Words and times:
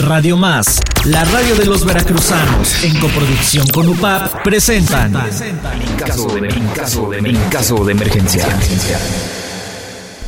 Radio 0.00 0.36
Más, 0.36 0.80
la 1.04 1.24
radio 1.24 1.54
de 1.56 1.66
los 1.66 1.84
veracruzanos, 1.84 2.84
en 2.84 2.98
coproducción 2.98 3.66
con 3.66 3.88
UPAP, 3.88 4.42
presentan. 4.42 5.14
En 5.14 5.96
caso 5.96 6.28
de, 6.28 6.48
en 6.48 6.66
caso 6.68 7.10
de, 7.10 7.18
en 7.18 7.36
caso 7.50 7.84
de 7.84 7.92
emergencia. 7.92 8.46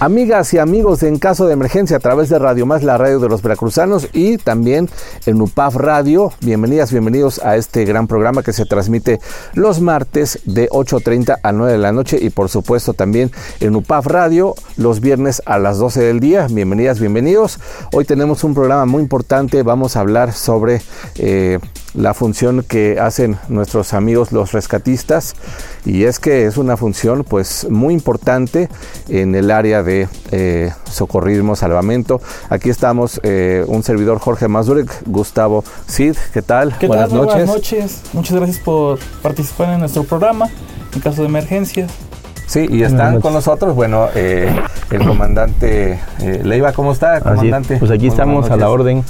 Amigas 0.02 0.52
y 0.52 0.58
amigos 0.58 1.04
En 1.04 1.16
Caso 1.16 1.46
de 1.46 1.52
Emergencia 1.52 1.96
a 1.96 2.00
través 2.00 2.28
de 2.28 2.36
Radio 2.36 2.66
Más, 2.66 2.82
la 2.82 2.98
radio 2.98 3.20
de 3.20 3.28
los 3.28 3.40
veracruzanos 3.40 4.08
y 4.12 4.36
también 4.36 4.88
en 5.26 5.40
UPAF 5.40 5.76
Radio. 5.76 6.32
Bienvenidas, 6.40 6.90
bienvenidos 6.90 7.38
a 7.38 7.54
este 7.54 7.85
gran 7.85 8.08
programa 8.08 8.42
que 8.42 8.53
se 8.53 8.67
transmite 8.67 9.21
los 9.54 9.80
martes 9.80 10.40
de 10.44 10.68
8.30 10.71 11.38
a 11.40 11.53
9 11.53 11.74
de 11.74 11.78
la 11.78 11.92
noche 11.92 12.18
y 12.21 12.30
por 12.30 12.49
supuesto 12.49 12.94
también 12.94 13.30
en 13.60 13.76
UPAF 13.76 14.06
Radio 14.08 14.56
los 14.76 15.00
viernes 15.00 15.40
a 15.46 15.60
las 15.60 15.78
12 15.78 16.02
del 16.02 16.19
día. 16.19 16.48
Bienvenidas, 16.50 16.98
bienvenidos. 16.98 17.60
Hoy 17.92 18.05
tenemos 18.05 18.42
un 18.42 18.55
programa 18.55 18.87
muy 18.87 19.02
importante. 19.02 19.62
Vamos 19.62 19.95
a 19.95 20.00
hablar 20.00 20.32
sobre 20.32 20.82
eh, 21.14 21.60
la 21.95 22.14
función 22.14 22.64
que 22.66 22.98
hacen 22.98 23.38
nuestros 23.48 23.92
amigos 23.92 24.33
los 24.33 24.52
rescatistas 24.52 25.34
y 25.84 26.05
es 26.05 26.19
que 26.19 26.46
es 26.46 26.56
una 26.56 26.77
función 26.77 27.24
pues 27.24 27.66
muy 27.69 27.95
importante 27.95 28.69
en 29.09 29.34
el 29.34 29.50
área 29.50 29.83
de 29.83 30.09
eh, 30.30 30.73
socorrismo, 30.84 31.56
salvamento. 31.56 32.20
Aquí 32.48 32.70
estamos 32.70 33.20
eh, 33.23 33.64
un 33.66 33.83
servidor 33.83 34.19
Jorge 34.19 34.48
Mazurek, 34.48 35.02
Gustavo 35.06 35.64
Cid, 35.88 36.16
¿qué 36.33 36.42
tal? 36.42 36.74
Buenas 36.86 37.12
noches. 37.12 37.34
Buenas 37.34 37.48
noches, 37.48 38.02
muchas 38.12 38.36
gracias 38.36 38.59
por 38.59 38.98
participar 39.20 39.74
en 39.74 39.80
nuestro 39.80 40.05
programa 40.05 40.48
en 40.95 41.00
caso 41.00 41.22
de 41.22 41.28
emergencia. 41.28 41.86
Sí, 42.47 42.66
y 42.70 42.83
están 42.83 43.20
con 43.20 43.33
nosotros, 43.33 43.74
bueno, 43.74 44.09
eh, 44.14 44.55
el 44.91 45.06
comandante 45.06 45.98
Leiva, 46.42 46.72
¿cómo 46.72 46.92
está, 46.92 47.20
comandante? 47.20 47.78
pues 47.78 47.91
aquí 47.91 48.09
estamos 48.09 48.50
a 48.50 48.56
la 48.56 48.69
orden. 48.69 49.05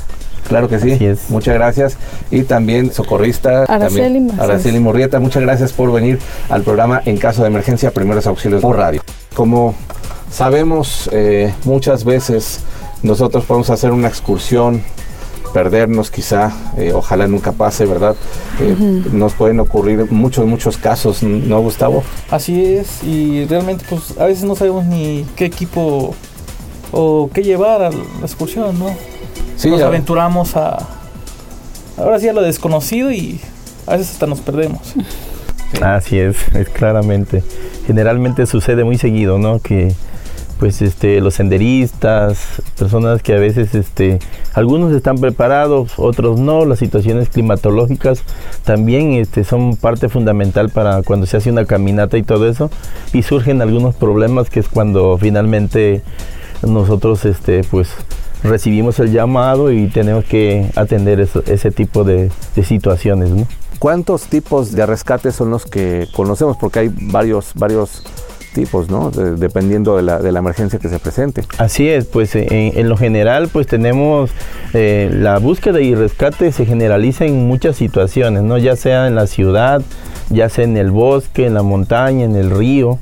Claro 0.52 0.68
que 0.68 0.78
sí. 0.78 0.98
Muchas 1.30 1.54
gracias. 1.54 1.96
Y 2.30 2.42
también 2.42 2.92
socorrista 2.92 3.64
Araceli, 3.64 4.28
Araceli 4.38 4.78
Murrieta, 4.80 5.18
muchas 5.18 5.42
gracias 5.42 5.72
por 5.72 5.90
venir 5.90 6.18
al 6.50 6.62
programa 6.62 7.00
en 7.06 7.16
caso 7.16 7.40
de 7.40 7.48
emergencia 7.48 7.90
Primeros 7.90 8.26
Auxilios 8.26 8.60
por 8.60 8.76
Radio. 8.76 9.00
Como 9.34 9.74
sabemos, 10.30 11.08
eh, 11.10 11.54
muchas 11.64 12.04
veces 12.04 12.60
nosotros 13.02 13.46
podemos 13.46 13.70
hacer 13.70 13.92
una 13.92 14.08
excursión 14.08 14.82
perdernos 15.54 16.10
quizá, 16.10 16.52
eh, 16.76 16.92
ojalá 16.94 17.26
nunca 17.26 17.52
pase, 17.52 17.86
¿verdad? 17.86 18.14
Eh, 18.60 18.76
nos 19.10 19.32
pueden 19.32 19.58
ocurrir 19.58 20.10
muchos, 20.10 20.44
muchos 20.44 20.76
casos, 20.76 21.22
¿no, 21.22 21.60
Gustavo? 21.62 22.02
Así 22.30 22.62
es, 22.62 23.02
y 23.02 23.46
realmente 23.46 23.86
pues 23.88 24.18
a 24.18 24.26
veces 24.26 24.44
no 24.44 24.54
sabemos 24.54 24.84
ni 24.84 25.24
qué 25.34 25.46
equipo 25.46 26.14
o 26.92 27.30
qué 27.32 27.42
llevar 27.42 27.82
a 27.82 27.90
la 27.90 27.96
excursión, 28.22 28.78
¿no? 28.78 28.94
Nos 29.70 29.82
aventuramos 29.82 30.56
a 30.56 30.78
ahora 31.96 32.18
sí 32.18 32.28
a 32.28 32.32
lo 32.32 32.42
desconocido 32.42 33.12
y 33.12 33.40
a 33.86 33.92
veces 33.92 34.12
hasta 34.12 34.26
nos 34.26 34.40
perdemos. 34.40 34.94
Así 35.80 36.18
es, 36.18 36.36
es 36.54 36.68
claramente. 36.68 37.42
Generalmente 37.86 38.46
sucede 38.46 38.84
muy 38.84 38.98
seguido, 38.98 39.38
¿no? 39.38 39.58
Que 39.58 39.94
pues 40.58 40.80
este 40.80 41.20
los 41.20 41.34
senderistas, 41.34 42.62
personas 42.78 43.20
que 43.20 43.34
a 43.34 43.38
veces 43.38 43.74
este 43.74 44.20
algunos 44.54 44.92
están 44.92 45.18
preparados, 45.18 45.94
otros 45.96 46.38
no, 46.38 46.64
las 46.66 46.78
situaciones 46.78 47.30
climatológicas 47.30 48.22
también 48.62 49.14
este 49.14 49.42
son 49.42 49.74
parte 49.74 50.08
fundamental 50.08 50.68
para 50.68 51.02
cuando 51.02 51.26
se 51.26 51.36
hace 51.36 51.50
una 51.50 51.64
caminata 51.64 52.16
y 52.16 52.22
todo 52.22 52.48
eso 52.48 52.70
y 53.12 53.22
surgen 53.24 53.60
algunos 53.60 53.96
problemas 53.96 54.50
que 54.50 54.60
es 54.60 54.68
cuando 54.68 55.18
finalmente 55.18 56.02
nosotros 56.64 57.24
este 57.24 57.64
pues 57.64 57.88
recibimos 58.42 58.98
el 58.98 59.12
llamado 59.12 59.70
y 59.70 59.88
tenemos 59.88 60.24
que 60.24 60.70
atender 60.76 61.20
ese 61.20 61.70
tipo 61.70 62.04
de, 62.04 62.30
situaciones. 62.62 63.30
¿no? 63.30 63.46
¿Cuántos 63.78 64.26
tipos 64.26 64.72
de 64.72 64.86
rescates 64.86 65.34
son 65.34 65.50
los 65.50 65.66
que 65.66 66.08
conocemos? 66.12 66.56
Porque 66.56 66.80
hay 66.80 66.90
varios, 66.94 67.52
varios 67.54 68.04
tipos, 68.54 68.90
¿no? 68.90 69.10
dependiendo 69.10 69.96
de 69.96 70.02
la, 70.02 70.18
de 70.18 70.30
la, 70.30 70.38
emergencia 70.38 70.78
que 70.78 70.88
se 70.88 70.98
presente. 70.98 71.42
Así 71.58 71.88
es, 71.88 72.04
pues 72.04 72.34
en, 72.34 72.88
lo 72.88 72.96
general, 72.96 73.48
pues 73.48 73.66
tenemos 73.66 74.30
eh, 74.74 75.10
la 75.12 75.38
búsqueda 75.38 75.80
y 75.80 75.94
rescate 75.94 76.52
se 76.52 76.66
generaliza 76.66 77.24
en 77.24 77.46
muchas 77.46 77.76
situaciones, 77.76 78.42
¿no? 78.42 78.58
Ya 78.58 78.76
sea 78.76 79.06
en 79.06 79.14
la 79.14 79.26
ciudad, 79.26 79.82
ya 80.28 80.48
sea 80.48 80.64
en 80.64 80.76
el 80.76 80.90
bosque, 80.90 81.46
en 81.46 81.54
la 81.54 81.62
montaña, 81.62 82.24
en 82.24 82.36
el 82.36 82.50
río, 82.50 82.98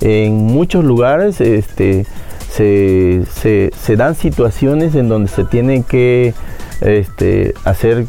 en 0.00 0.34
muchos 0.34 0.84
lugares, 0.84 1.40
este 1.40 2.06
se, 2.54 3.70
se, 3.72 3.96
dan 3.96 4.14
situaciones 4.14 4.94
en 4.94 5.08
donde 5.08 5.28
se 5.28 5.44
tiene 5.44 5.84
que 5.84 6.34
este, 6.80 7.54
hacer 7.64 8.06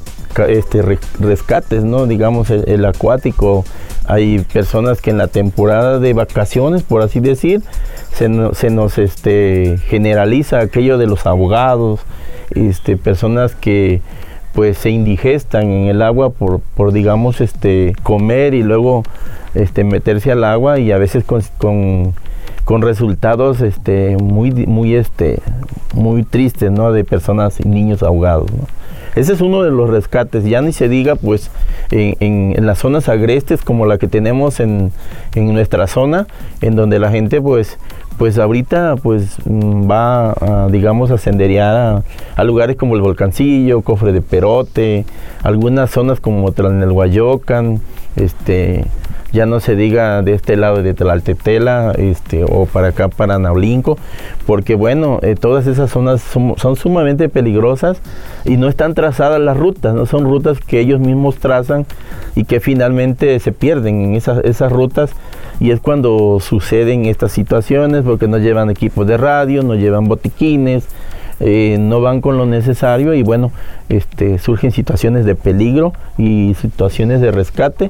este, 0.48 0.82
rescates, 1.20 1.84
¿no? 1.84 2.08
Digamos, 2.08 2.50
el, 2.50 2.86
acuático. 2.86 3.64
Hay 4.06 4.40
personas 4.40 5.00
que 5.00 5.12
en 5.12 5.18
la 5.18 5.28
temporada 5.28 6.00
de 6.00 6.14
vacaciones, 6.14 6.84
por 6.84 7.02
así 7.02 7.22
decir, 7.22 7.62
se, 8.14 8.30
se 8.54 8.70
nos 8.70 8.98
este, 8.98 9.78
generaliza 9.88 10.60
aquello 10.60 10.98
de 10.98 11.08
los 11.08 11.26
abogados, 11.26 12.02
este, 12.54 12.98
personas 12.98 13.56
que 13.56 14.02
pues 14.54 14.78
se 14.78 14.90
indigestan 14.90 15.72
en 15.72 15.88
el 15.88 16.02
agua 16.02 16.32
por, 16.32 16.60
por 16.60 16.92
digamos, 16.92 17.40
este, 17.40 17.96
comer 18.04 18.54
y 18.54 18.62
luego 18.62 19.04
este, 19.56 19.84
meterse 19.84 20.32
al 20.32 20.44
agua 20.44 20.80
y 20.80 20.92
a 20.92 20.98
veces 20.98 21.24
con 21.24 22.14
resultados 22.68 23.62
este, 23.62 24.18
muy, 24.18 24.52
muy, 24.52 24.96
este, 24.96 25.40
muy 25.94 26.24
tristes, 26.24 26.72
¿no? 26.72 26.92
De 26.92 27.04
personas 27.04 27.60
y 27.60 27.68
niños 27.68 28.04
ahogados, 28.04 28.50
Ese 29.16 29.34
es 29.34 29.42
uno 29.42 29.62
de 29.62 29.70
los 29.70 29.90
rescates. 29.90 30.44
Ya 30.46 30.62
ni 30.62 30.74
se 30.74 30.90
diga, 30.90 31.16
pues, 31.16 31.52
en, 31.92 32.16
en, 32.20 32.66
las 32.66 32.80
zonas 32.80 33.10
agrestes 33.10 33.62
como 33.62 33.86
la 33.86 33.98
que 33.98 34.08
tenemos 34.08 34.60
en, 34.60 34.92
en, 35.36 35.54
nuestra 35.54 35.88
zona, 35.88 36.26
en 36.62 36.76
donde 36.76 37.00
la 37.00 37.12
gente, 37.12 37.42
pues, 37.42 37.78
pues 38.18 38.40
ahorita, 38.40 38.96
pues, 39.02 39.38
mm, 39.46 39.90
va, 39.90 40.32
a, 40.32 40.68
digamos, 40.72 41.12
a 41.12 41.18
senderear 41.18 42.04
a, 42.36 42.44
lugares 42.44 42.76
como 42.76 42.96
el 42.96 43.02
Volcancillo, 43.02 43.82
Cofre 43.82 44.14
de 44.14 44.22
Perote, 44.22 45.06
algunas 45.44 45.92
zonas 45.92 46.20
como 46.20 46.52
Tlalnelhuayocan, 46.52 47.82
este 48.16 48.86
ya 49.34 49.48
no 49.48 49.60
se 49.60 49.76
diga 49.76 50.22
de 50.22 50.34
este 50.34 50.56
lado 50.56 50.84
de 50.84 50.94
Tlaltetela 50.94 51.94
este, 51.98 52.46
o 52.48 52.68
para 52.68 52.90
acá 52.90 53.10
para 53.10 53.40
Naulinco, 53.40 53.98
porque 54.46 54.76
bueno, 54.76 55.20
eh, 55.24 55.36
todas 55.36 55.66
esas 55.66 55.90
zonas 55.90 56.22
son, 56.22 56.76
sumamente 56.76 57.30
peligrosas 57.30 57.98
y 58.46 58.58
no 58.58 58.70
están 58.70 58.94
trazadas 58.94 59.42
las 59.42 59.58
rutas, 59.58 59.96
no 59.96 60.06
son 60.06 60.26
rutas 60.26 60.60
que 60.60 60.80
ellos 60.80 61.00
mismos 61.00 61.38
trazan 61.38 61.88
y 62.36 62.44
que 62.46 62.60
finalmente 62.60 63.40
se 63.40 63.52
pierden 63.52 64.02
en 64.02 64.16
esas, 64.16 64.72
rutas 64.72 65.12
y 65.60 65.72
es 65.72 65.80
cuando 65.80 66.38
suceden 66.40 67.06
estas 67.06 67.32
situaciones 67.32 68.04
porque 68.04 68.28
no 68.28 68.38
llevan 68.38 68.70
equipos 68.70 69.08
de 69.08 69.18
radio, 69.18 69.64
no 69.64 69.74
llevan 69.74 70.08
botiquines, 70.08 70.88
eh, 71.40 71.78
no 71.80 72.02
van 72.02 72.22
con 72.22 72.38
lo 72.38 72.46
necesario 72.46 73.16
y 73.16 73.24
bueno, 73.24 73.52
este, 73.90 74.38
surgen 74.38 74.72
situaciones 74.72 75.26
de 75.26 75.34
peligro 75.34 75.94
y 76.20 76.56
situaciones 76.60 77.20
de 77.20 77.32
rescate 77.32 77.90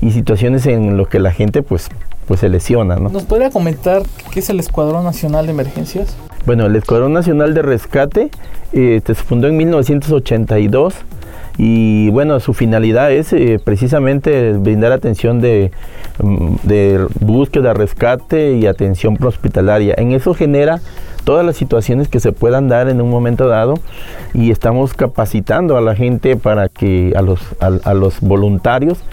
y 0.00 0.10
situaciones 0.12 0.66
en 0.66 0.96
lo 0.96 1.06
que 1.06 1.18
la 1.18 1.30
gente 1.30 1.62
pues, 1.62 1.88
pues 2.26 2.40
se 2.40 2.48
lesiona. 2.48 2.96
¿no? 2.96 3.08
¿Nos 3.10 3.24
podría 3.24 3.50
comentar 3.50 4.02
qué 4.32 4.40
es 4.40 4.50
el 4.50 4.60
Escuadrón 4.60 5.04
Nacional 5.04 5.46
de 5.46 5.52
Emergencias? 5.52 6.16
Bueno, 6.46 6.66
el 6.66 6.76
Escuadrón 6.76 7.12
Nacional 7.12 7.54
de 7.54 7.62
Rescate 7.62 8.30
eh, 8.72 9.00
se 9.04 9.14
fundó 9.14 9.48
en 9.48 9.56
1982 9.56 10.94
y 11.58 12.08
bueno, 12.10 12.40
su 12.40 12.54
finalidad 12.54 13.12
es 13.12 13.32
eh, 13.34 13.60
precisamente 13.62 14.52
brindar 14.52 14.92
atención 14.92 15.42
de, 15.42 15.72
mm, 16.22 16.54
de 16.62 17.06
búsqueda, 17.20 17.74
rescate 17.74 18.52
y 18.54 18.66
atención 18.66 19.18
hospitalaria. 19.22 19.94
En 19.98 20.12
eso 20.12 20.32
genera 20.32 20.80
todas 21.24 21.44
las 21.44 21.56
situaciones 21.56 22.08
que 22.08 22.20
se 22.20 22.32
puedan 22.32 22.68
dar 22.68 22.88
en 22.88 23.02
un 23.02 23.10
momento 23.10 23.46
dado 23.46 23.74
y 24.32 24.50
estamos 24.50 24.94
capacitando 24.94 25.76
a 25.76 25.82
la 25.82 25.94
gente 25.94 26.36
para 26.36 26.70
que 26.70 27.12
a 27.14 27.20
los, 27.20 27.40
a 27.60 27.92
los 27.92 28.20
voluntarios 28.20 29.04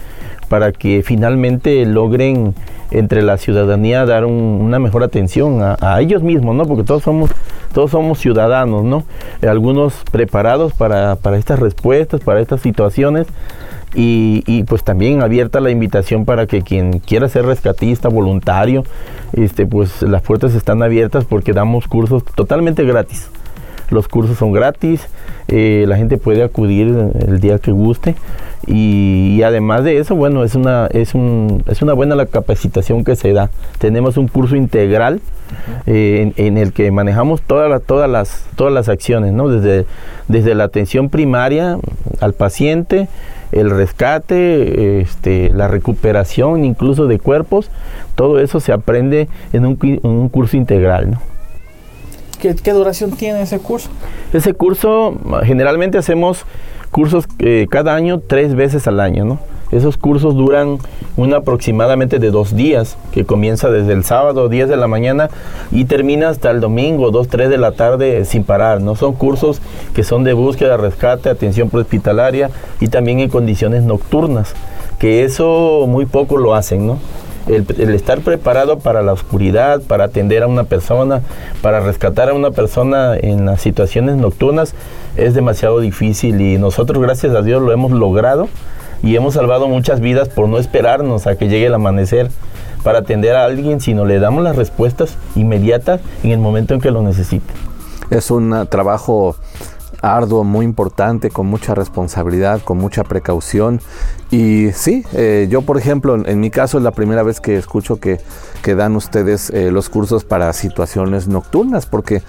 para 0.48 0.72
que 0.72 1.02
finalmente 1.04 1.84
logren 1.86 2.54
entre 2.90 3.22
la 3.22 3.36
ciudadanía 3.36 4.06
dar 4.06 4.24
una 4.24 4.78
mejor 4.78 5.02
atención 5.02 5.60
a, 5.62 6.00
ellos 6.00 6.22
mismos, 6.22 6.54
¿no? 6.56 6.64
Porque 6.64 6.84
todos 6.84 7.02
somos, 7.02 7.30
todos 7.72 7.90
somos 7.90 8.18
ciudadanos, 8.18 8.84
¿no? 8.84 9.04
Algunos 9.46 9.94
preparados 10.10 10.72
para, 10.72 11.16
para 11.16 11.36
estas 11.36 11.58
respuestas, 11.58 12.20
para 12.20 12.40
estas 12.40 12.60
situaciones. 12.60 13.26
Y, 13.94 14.44
y, 14.46 14.64
pues 14.64 14.84
también 14.84 15.22
abierta 15.22 15.60
la 15.60 15.70
invitación 15.70 16.26
para 16.26 16.46
que 16.46 16.60
quien 16.60 16.98
quiera 16.98 17.26
ser 17.30 17.46
rescatista, 17.46 18.10
voluntario, 18.10 18.84
este, 19.32 19.64
pues 19.64 20.02
las 20.02 20.20
puertas 20.20 20.54
están 20.54 20.82
abiertas 20.82 21.24
porque 21.24 21.54
damos 21.54 21.88
cursos 21.88 22.22
totalmente 22.34 22.84
gratis 22.84 23.30
los 23.90 24.08
cursos 24.08 24.38
son 24.38 24.52
gratis, 24.52 25.08
eh, 25.48 25.84
la 25.88 25.96
gente 25.96 26.18
puede 26.18 26.42
acudir 26.42 27.12
el 27.26 27.40
día 27.40 27.58
que 27.58 27.70
guste 27.70 28.14
y, 28.66 29.40
además 29.42 29.84
de 29.84 29.98
eso, 29.98 30.14
bueno, 30.14 30.44
es 30.44 30.54
una, 30.54 30.88
es, 30.92 31.14
un, 31.14 31.62
es 31.68 31.80
una 31.80 31.94
buena 31.94 32.14
la 32.14 32.26
capacitación 32.26 33.02
que 33.02 33.16
se 33.16 33.32
da. 33.32 33.50
Tenemos 33.78 34.18
un 34.18 34.28
curso 34.28 34.56
integral 34.56 35.20
eh, 35.86 36.32
en, 36.36 36.58
el 36.58 36.74
que 36.74 36.90
manejamos 36.90 37.40
todas 37.40 37.82
todas, 37.82 38.10
las, 38.10 38.44
todas 38.56 38.72
las 38.72 38.90
acciones, 38.90 39.32
¿no? 39.32 39.48
desde, 39.48 39.86
desde 40.26 40.54
la 40.54 40.64
atención 40.64 41.08
primaria 41.08 41.78
al 42.20 42.34
paciente, 42.34 43.08
el 43.52 43.70
rescate, 43.70 45.00
este, 45.00 45.50
la 45.54 45.68
recuperación 45.68 46.64
incluso 46.64 47.06
de 47.06 47.18
cuerpos, 47.18 47.70
todo 48.16 48.38
eso 48.38 48.60
se 48.60 48.72
aprende 48.72 49.28
en 49.54 49.64
un, 49.64 50.00
un 50.02 50.28
curso 50.28 50.58
integral. 50.58 51.12
¿no? 51.12 51.37
¿Qué, 52.38 52.72
duración 52.72 53.12
tiene 53.12 53.42
ese 53.42 53.58
curso? 53.58 53.90
Ese 54.32 54.54
curso, 54.54 55.14
generalmente 55.42 55.98
hacemos 55.98 56.44
cursos 56.90 57.26
eh, 57.38 57.66
cada 57.68 57.94
año, 57.94 58.20
tres 58.20 58.54
veces 58.54 58.86
al 58.86 59.00
año, 59.00 59.24
¿no? 59.24 59.38
Esos 59.70 59.98
cursos 59.98 60.34
duran 60.34 60.78
un 61.18 61.34
aproximadamente 61.34 62.18
de 62.18 62.30
dos 62.30 62.56
días, 62.56 62.96
que 63.12 63.26
comienza 63.26 63.70
desde 63.70 63.92
el 63.92 64.02
sábado 64.02 64.48
10 64.48 64.68
de 64.68 64.78
la 64.78 64.86
mañana 64.86 65.28
y 65.70 65.84
termina 65.84 66.30
hasta 66.30 66.50
el 66.50 66.60
domingo 66.60 67.10
2, 67.10 67.28
3 67.28 67.50
de 67.50 67.58
la 67.58 67.72
tarde 67.72 68.24
sin 68.24 68.44
parar. 68.44 68.80
No 68.80 68.96
son 68.96 69.12
cursos 69.12 69.60
que 69.94 70.04
son 70.04 70.24
de 70.24 70.32
búsqueda, 70.32 70.78
rescate, 70.78 71.28
atención 71.28 71.68
prehospitalaria 71.68 72.50
y 72.80 72.88
también 72.88 73.20
en 73.20 73.28
condiciones 73.28 73.82
nocturnas, 73.82 74.54
que 74.98 75.24
eso 75.24 75.84
muy 75.86 76.06
poco 76.06 76.38
lo 76.38 76.54
hacen, 76.54 76.86
¿no? 76.86 76.98
El, 77.48 77.94
estar 77.94 78.20
preparado 78.20 78.78
para 78.78 79.02
la 79.02 79.12
oscuridad, 79.12 79.80
para 79.82 80.04
atender 80.04 80.42
a 80.42 80.46
una 80.46 80.64
persona, 80.64 81.22
para 81.62 81.80
rescatar 81.80 82.28
a 82.28 82.34
una 82.34 82.50
persona 82.50 83.16
en 83.16 83.46
las 83.46 83.60
situaciones 83.60 84.16
nocturnas, 84.16 84.74
es 85.16 85.34
demasiado 85.34 85.80
difícil 85.80 86.40
y 86.40 86.58
nosotros 86.58 87.02
gracias 87.02 87.34
a 87.34 87.42
Dios 87.42 87.62
lo 87.62 87.72
hemos 87.72 87.92
logrado 87.92 88.48
y 89.02 89.16
hemos 89.16 89.34
salvado 89.34 89.68
muchas 89.68 90.00
vidas 90.00 90.28
por 90.28 90.48
no 90.48 90.58
esperarnos 90.58 91.26
a 91.26 91.36
que 91.36 91.48
llegue 91.48 91.66
el 91.66 91.74
amanecer 91.74 92.30
para 92.82 93.00
atender 93.00 93.34
a 93.34 93.44
alguien, 93.44 93.80
sino 93.80 94.04
le 94.04 94.18
damos 94.18 94.42
las 94.42 94.56
respuestas 94.56 95.16
inmediatas 95.34 96.00
en 96.22 96.30
el 96.30 96.38
momento 96.38 96.74
en 96.74 96.80
que 96.80 96.90
lo 96.90 97.02
necesite. 97.02 97.52
Es 98.10 98.30
un 98.30 98.66
trabajo 98.70 99.36
arduo, 100.02 100.44
muy 100.44 100.64
importante, 100.64 101.30
con 101.30 101.46
mucha 101.46 101.74
responsabilidad, 101.74 102.60
con 102.62 102.78
mucha 102.78 103.04
precaución. 103.04 103.80
Y 104.30 104.70
sí, 104.72 105.04
eh, 105.12 105.48
yo 105.50 105.62
por 105.62 105.78
ejemplo, 105.78 106.16
en, 106.24 106.40
mi 106.40 106.50
caso 106.50 106.78
es 106.78 106.84
la 106.84 106.90
primera 106.90 107.22
vez 107.22 107.40
que 107.40 107.56
escucho 107.56 107.98
que, 107.98 108.20
que 108.62 108.74
dan 108.74 108.94
ustedes 108.96 109.50
eh, 109.50 109.70
los 109.70 109.88
cursos 109.88 110.24
para 110.24 110.52
situaciones 110.52 111.28
nocturnas, 111.28 111.86
porque 111.86 112.22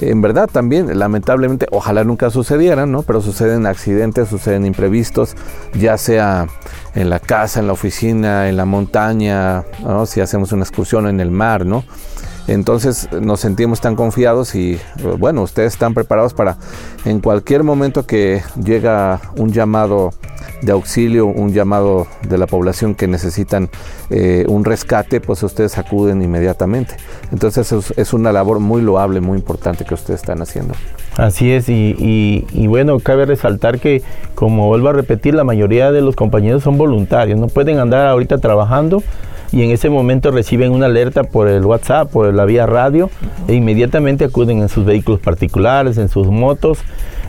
en 0.00 0.20
verdad 0.20 0.48
también, 0.50 0.98
lamentablemente, 0.98 1.66
ojalá 1.70 2.04
nunca 2.04 2.30
sucedieran, 2.30 2.92
¿no? 2.92 3.02
Pero 3.02 3.22
suceden 3.22 3.66
accidentes, 3.66 4.28
suceden 4.28 4.66
imprevistos, 4.66 5.36
ya 5.74 5.96
sea 5.96 6.46
en 6.94 7.10
la 7.10 7.20
casa, 7.20 7.60
en 7.60 7.66
la 7.66 7.72
oficina, 7.72 8.48
en 8.48 8.56
la 8.56 8.64
montaña, 8.64 9.64
si 10.06 10.20
hacemos 10.20 10.52
una 10.52 10.62
excursión 10.62 11.06
en 11.06 11.20
el 11.20 11.30
mar, 11.30 11.64
¿no? 11.64 11.84
Entonces 12.48 13.08
nos 13.12 13.40
sentimos 13.40 13.80
tan 13.80 13.96
confiados 13.96 14.54
y 14.54 14.78
bueno, 15.18 15.42
ustedes 15.42 15.72
están 15.72 15.94
preparados 15.94 16.34
para 16.34 16.56
en 17.04 17.20
cualquier 17.20 17.62
momento 17.62 18.06
que 18.06 18.42
llega 18.62 19.20
un 19.36 19.52
llamado 19.52 20.12
de 20.62 20.72
auxilio, 20.72 21.26
un 21.26 21.52
llamado 21.52 22.06
de 22.28 22.38
la 22.38 22.46
población 22.46 22.94
que 22.94 23.06
necesitan 23.06 23.68
eh, 24.10 24.44
un 24.48 24.64
rescate, 24.64 25.20
pues 25.20 25.42
ustedes 25.42 25.76
acuden 25.78 26.22
inmediatamente. 26.22 26.96
Entonces 27.32 27.72
es, 27.96 28.12
una 28.12 28.32
labor 28.32 28.60
muy 28.60 28.80
loable, 28.80 29.20
muy 29.20 29.38
importante 29.38 29.84
que 29.84 29.94
ustedes 29.94 30.20
están 30.20 30.40
haciendo. 30.40 30.74
Así 31.16 31.52
es, 31.52 31.68
y, 31.68 32.46
y, 32.52 32.66
bueno, 32.66 32.98
cabe 33.00 33.24
resaltar 33.26 33.78
que, 33.80 34.02
como 34.34 34.66
vuelvo 34.66 34.88
a 34.88 34.92
repetir, 34.92 35.34
la 35.34 35.44
mayoría 35.44 35.90
de 35.90 36.02
los 36.02 36.14
compañeros 36.14 36.62
son 36.62 36.78
voluntarios, 36.78 37.38
no 37.38 37.48
pueden 37.48 37.78
andar 37.78 38.06
ahorita 38.06 38.38
trabajando 38.38 39.02
y 39.52 39.62
en 39.62 39.70
ese 39.70 39.90
momento 39.90 40.30
reciben 40.30 40.72
una 40.72 40.86
alerta 40.86 41.24
por 41.24 41.48
el 41.48 41.64
WhatsApp, 41.64 42.10
por 42.10 42.32
la 42.32 42.44
vía 42.44 42.66
radio 42.66 43.10
e 43.48 43.54
inmediatamente 43.54 44.24
acuden 44.24 44.60
en 44.60 44.68
sus 44.68 44.84
vehículos 44.84 45.20
particulares, 45.20 45.98
en 45.98 46.08
sus 46.08 46.28
motos, 46.28 46.78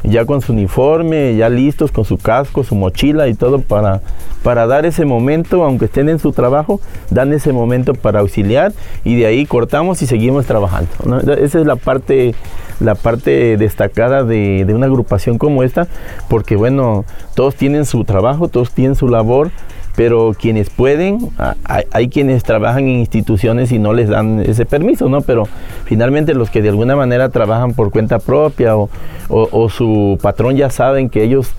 ya 0.04 0.26
con 0.26 0.42
su 0.42 0.54
uniforme, 0.54 1.36
ya 1.36 1.50
listos, 1.50 1.92
con 1.92 2.06
su 2.06 2.18
casco, 2.18 2.64
su 2.64 2.76
mochila 2.76 3.28
y 3.28 3.34
todo 3.34 3.60
para, 3.62 4.02
para 4.44 4.68
dar 4.68 4.86
ese 4.86 5.06
momento, 5.06 5.64
aunque 5.64 5.86
estén 5.86 6.10
en 6.10 6.20
su 6.20 6.32
trabajo, 6.32 6.80
dan 7.10 7.34
ese 7.34 7.52
momento 7.54 7.94
para 7.94 8.20
auxiliar 8.20 8.74
y 9.04 9.16
de 9.16 9.26
ahí 9.26 9.46
cortamos 9.46 10.02
y 10.02 10.08
seguimos 10.08 10.46
trabajando. 10.46 10.90
Esa 11.38 11.60
es 11.60 11.66
la 11.66 11.76
parte, 11.76 12.36
la 12.80 12.96
parte 12.96 13.58
destacada 13.58 14.24
de, 14.24 14.66
de 14.66 14.74
una 14.74 14.86
agrupación 14.86 15.38
como 15.38 15.64
esta, 15.64 15.88
porque 16.30 16.56
bueno, 16.56 17.06
todos 17.36 17.56
tienen 17.56 17.86
su 17.86 18.04
trabajo, 18.04 18.48
todos 18.48 18.72
tienen 18.72 18.96
su 18.96 19.08
labor 19.08 19.52
pero 19.98 20.36
quienes 20.40 20.70
pueden, 20.70 21.18
hay, 21.64 22.10
quienes 22.10 22.44
trabajan 22.44 22.84
en 22.84 23.00
instituciones 23.00 23.72
y 23.72 23.80
no 23.80 23.94
les 23.94 24.10
dan 24.10 24.42
ese 24.42 24.64
permiso, 24.64 25.10
¿no? 25.10 25.22
Pero 25.22 25.46
finalmente 25.86 26.36
los 26.36 26.52
que 26.52 26.62
de 26.62 26.70
alguna 26.70 26.96
manera 26.96 27.30
trabajan 27.30 27.74
por 27.74 27.90
cuenta 27.90 28.20
propia 28.20 28.76
o, 28.76 29.70
su 29.70 30.20
patrón 30.22 30.56
ya 30.56 30.70
saben 30.70 31.10
que 31.10 31.24
ellos 31.24 31.50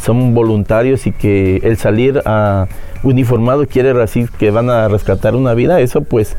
son 0.00 0.32
voluntarios 0.32 1.08
y 1.08 1.12
que 1.12 1.56
el 1.64 1.76
salir 1.76 2.22
a 2.24 2.68
uniformado 3.02 3.66
quiere 3.66 3.92
decir 3.92 4.30
que 4.30 4.52
van 4.52 4.70
a 4.70 4.86
rescatar 4.86 5.34
una 5.34 5.54
vida, 5.54 5.80
eso 5.80 6.02
pues, 6.02 6.36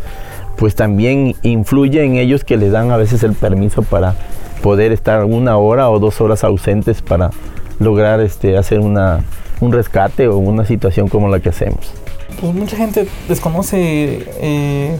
pues 0.55 0.75
también 0.75 1.35
influye 1.41 2.05
en 2.05 2.15
ellos 2.15 2.45
que 2.45 2.55
les 2.55 2.71
dan 2.71 2.89
a 2.91 2.95
veces 2.95 3.21
el 3.23 3.33
permiso 3.33 3.83
para 3.83 4.15
poder 4.63 4.93
estar 4.93 5.25
una 5.25 5.57
hora 5.57 5.89
o 5.89 5.99
dos 5.99 6.21
horas 6.21 6.45
ausentes 6.45 7.01
para 7.01 7.31
lograr 7.79 8.21
este, 8.21 8.57
hacer 8.57 8.79
una 8.79 9.25
un 9.59 9.71
rescate 9.71 10.27
o 10.27 10.37
una 10.37 10.65
situación 10.65 11.07
como 11.07 11.29
la 11.29 11.39
que 11.39 11.49
hacemos. 11.49 11.91
Pues 12.39 12.53
mucha 12.53 12.77
gente 12.77 13.07
desconoce 13.27 14.25
eh, 14.39 14.97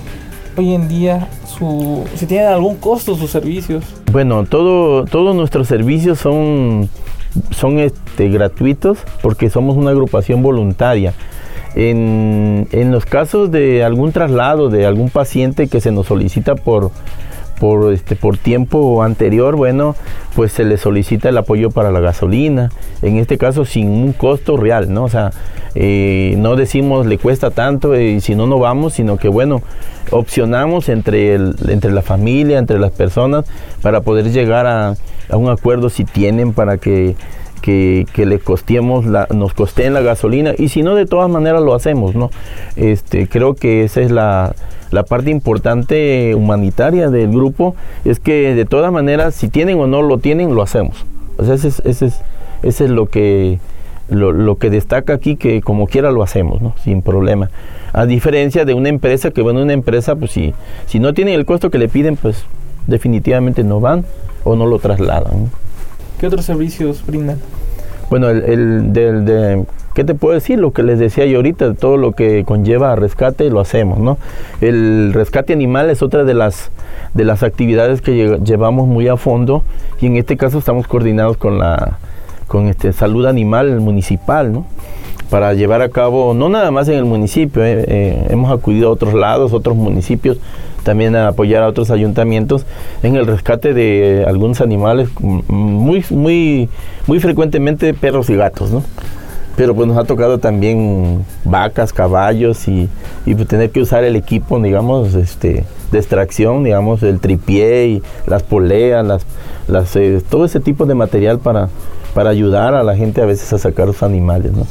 hoy 0.57 0.73
en 0.73 0.87
día 0.87 1.27
su, 1.45 2.05
si 2.15 2.25
tienen 2.25 2.47
algún 2.47 2.75
costo 2.75 3.15
sus 3.15 3.31
servicios. 3.31 3.83
Bueno, 4.11 4.43
todo, 4.45 5.05
todos 5.05 5.35
nuestros 5.35 5.67
servicios 5.67 6.19
son, 6.19 6.89
son 7.51 7.79
este, 7.79 8.29
gratuitos 8.29 8.99
porque 9.21 9.49
somos 9.49 9.77
una 9.77 9.91
agrupación 9.91 10.41
voluntaria. 10.41 11.13
En, 11.75 12.67
en 12.71 12.91
los 12.91 13.05
casos 13.05 13.51
de 13.51 13.83
algún 13.83 14.11
traslado 14.11 14.69
de 14.69 14.87
algún 14.87 15.11
paciente 15.11 15.67
que 15.67 15.79
se 15.79 15.91
nos 15.91 16.07
solicita 16.07 16.55
por 16.55 16.91
por, 17.59 17.93
este, 17.93 18.15
por 18.15 18.37
tiempo 18.37 19.03
anterior, 19.03 19.55
bueno, 19.55 19.95
pues 20.35 20.51
se 20.51 20.63
le 20.63 20.77
solicita 20.77 21.29
el 21.29 21.37
apoyo 21.37 21.71
para 21.71 21.91
la 21.91 21.99
gasolina, 21.99 22.71
en 23.01 23.17
este 23.17 23.37
caso 23.37 23.65
sin 23.65 23.89
un 23.89 24.13
costo 24.13 24.57
real, 24.57 24.91
¿no? 24.91 25.03
O 25.03 25.09
sea, 25.09 25.31
eh, 25.75 26.35
no 26.37 26.55
decimos 26.55 27.05
le 27.05 27.17
cuesta 27.17 27.51
tanto 27.51 27.99
y 27.99 28.21
si 28.21 28.35
no, 28.35 28.47
no 28.47 28.59
vamos, 28.59 28.93
sino 28.93 29.17
que 29.17 29.27
bueno, 29.27 29.61
opcionamos 30.11 30.89
entre, 30.89 31.35
el, 31.35 31.55
entre 31.67 31.91
la 31.91 32.01
familia, 32.01 32.57
entre 32.57 32.79
las 32.79 32.91
personas, 32.91 33.45
para 33.81 34.01
poder 34.01 34.31
llegar 34.31 34.65
a, 34.65 34.95
un 35.31 35.49
acuerdo 35.49 35.89
si 35.89 36.05
tienen 36.05 36.53
para 36.53 36.77
que 36.77 37.15
que, 37.61 38.07
que, 38.13 38.25
le 38.25 38.39
costeemos 38.39 39.05
la, 39.05 39.27
nos 39.35 39.53
costeen 39.53 39.93
la 39.93 39.99
gasolina 39.99 40.53
y 40.57 40.69
si 40.69 40.81
no 40.81 40.95
de 40.95 41.05
todas 41.05 41.29
maneras 41.29 41.61
lo 41.61 41.75
hacemos 41.75 42.15
no 42.15 42.31
este 42.77 43.27
creo 43.27 43.53
que 43.53 43.83
esa 43.83 43.99
es 43.99 44.11
la, 44.11 44.55
la 44.91 45.03
parte 45.03 45.29
importante 45.29 46.33
humanitaria 46.35 47.09
del 47.09 47.29
grupo 47.29 47.75
es 48.05 48.19
que 48.19 48.55
de 48.55 48.65
todas 48.65 48.91
maneras, 48.91 49.35
si 49.35 49.49
tienen 49.49 49.79
o 49.79 49.87
no 49.87 50.01
lo 50.01 50.17
tienen, 50.17 50.55
lo 50.55 50.61
hacemos. 50.61 51.05
O 51.37 51.45
sea, 51.45 51.55
ese 51.55 51.69
es, 51.69 51.81
ese 51.85 52.05
es, 52.07 52.21
ese 52.63 52.85
es 52.85 52.91
lo 52.91 53.07
que 53.07 53.59
lo, 54.09 54.57
que 54.57 54.69
destaca 54.69 55.13
aquí 55.13 55.35
que 55.35 55.61
como 55.61 55.87
quiera 55.87 56.11
lo 56.11 56.23
hacemos, 56.23 56.61
¿no? 56.61 56.73
Sin 56.83 57.01
problema. 57.01 57.49
A 57.93 58.05
diferencia 58.05 58.65
de 58.65 58.73
una 58.73 58.89
empresa 58.89 59.31
que, 59.31 59.41
bueno, 59.41 59.61
una 59.61 59.73
empresa, 59.73 60.15
pues 60.15 60.31
si, 60.31 60.53
si 60.87 60.99
no 60.99 61.13
tienen 61.13 61.35
el 61.35 61.45
costo 61.45 61.69
que 61.69 61.77
le 61.77 61.87
piden, 61.87 62.15
pues 62.15 62.43
definitivamente 62.87 63.63
no 63.63 63.79
van 63.79 64.05
o 64.43 64.55
no 64.55 64.65
lo 64.65 64.79
trasladan. 64.79 65.49
¿Qué 66.19 66.27
otros 66.27 66.45
servicios 66.45 67.05
brindan? 67.05 67.37
Bueno, 68.09 68.29
el, 68.29 68.43
el 68.43 68.93
del, 68.93 69.25
de, 69.25 69.65
¿qué 69.99 70.05
te 70.05 70.15
puedo 70.15 70.33
decir? 70.33 70.57
Lo 70.57 70.71
que 70.71 70.81
les 70.81 70.97
decía 70.97 71.25
yo 71.25 71.35
ahorita, 71.39 71.73
todo 71.73 71.97
lo 71.97 72.13
que 72.13 72.45
conlleva 72.45 72.95
rescate 72.95 73.49
lo 73.49 73.59
hacemos, 73.59 73.99
¿no? 73.99 74.17
El 74.61 75.11
rescate 75.11 75.51
animal 75.51 75.89
es 75.89 76.01
otra 76.01 76.23
de 76.23 76.33
las, 76.33 76.71
de 77.13 77.25
las 77.25 77.43
actividades 77.43 77.99
que 77.99 78.39
llevamos 78.41 78.87
muy 78.87 79.09
a 79.09 79.17
fondo 79.17 79.61
y 79.99 80.05
en 80.05 80.15
este 80.15 80.37
caso 80.37 80.59
estamos 80.59 80.87
coordinados 80.87 81.35
con 81.35 81.59
la 81.59 81.97
con 82.47 82.67
este 82.67 82.93
salud 82.93 83.25
animal 83.25 83.81
municipal, 83.81 84.53
¿no? 84.53 84.65
Para 85.29 85.53
llevar 85.53 85.81
a 85.81 85.89
cabo, 85.89 86.33
no 86.33 86.47
nada 86.47 86.71
más 86.71 86.87
en 86.87 86.93
el 86.93 87.03
municipio, 87.03 87.65
eh, 87.65 87.83
eh, 87.85 88.27
hemos 88.29 88.57
acudido 88.57 88.87
a 88.87 88.91
otros 88.91 89.13
lados, 89.13 89.51
otros 89.51 89.75
municipios, 89.75 90.37
también 90.83 91.13
a 91.17 91.27
apoyar 91.27 91.61
a 91.61 91.67
otros 91.67 91.91
ayuntamientos 91.91 92.65
en 93.03 93.17
el 93.17 93.27
rescate 93.27 93.73
de 93.73 94.23
algunos 94.25 94.61
animales, 94.61 95.09
muy, 95.19 96.05
muy, 96.09 96.69
muy 97.05 97.19
frecuentemente 97.19 97.93
perros 97.93 98.29
y 98.29 98.37
gatos, 98.37 98.71
¿no? 98.71 98.81
Pero 99.59 99.75
pues 99.75 99.89
nos 99.89 99.97
ha 99.97 100.05
tocado 100.05 100.37
también 100.37 101.25
vacas, 101.43 101.91
caballos 101.91 102.65
y, 102.69 102.87
y 103.25 103.35
pues 103.35 103.45
tener 103.45 103.71
que 103.71 103.81
usar 103.81 104.05
el 104.05 104.15
equipo, 104.15 104.57
digamos, 104.57 105.15
este, 105.15 105.65
de 105.91 105.97
extracción, 105.97 106.63
digamos, 106.63 107.03
el 107.03 107.19
tripié 107.19 107.87
y 107.87 108.03
las 108.25 108.41
poleas, 108.41 109.05
las, 109.05 109.23
las, 109.67 109.93
eh, 109.97 110.23
todo 110.29 110.45
ese 110.45 110.61
tipo 110.61 110.85
de 110.85 110.95
material 110.95 111.39
para, 111.39 111.67
para 112.13 112.29
ayudar 112.29 112.73
a 112.73 112.83
la 112.83 112.95
gente 112.95 113.21
a 113.21 113.25
veces 113.25 113.51
a 113.51 113.57
sacar 113.57 113.87
los 113.87 114.01
animales, 114.01 114.53
¿no? 114.53 114.65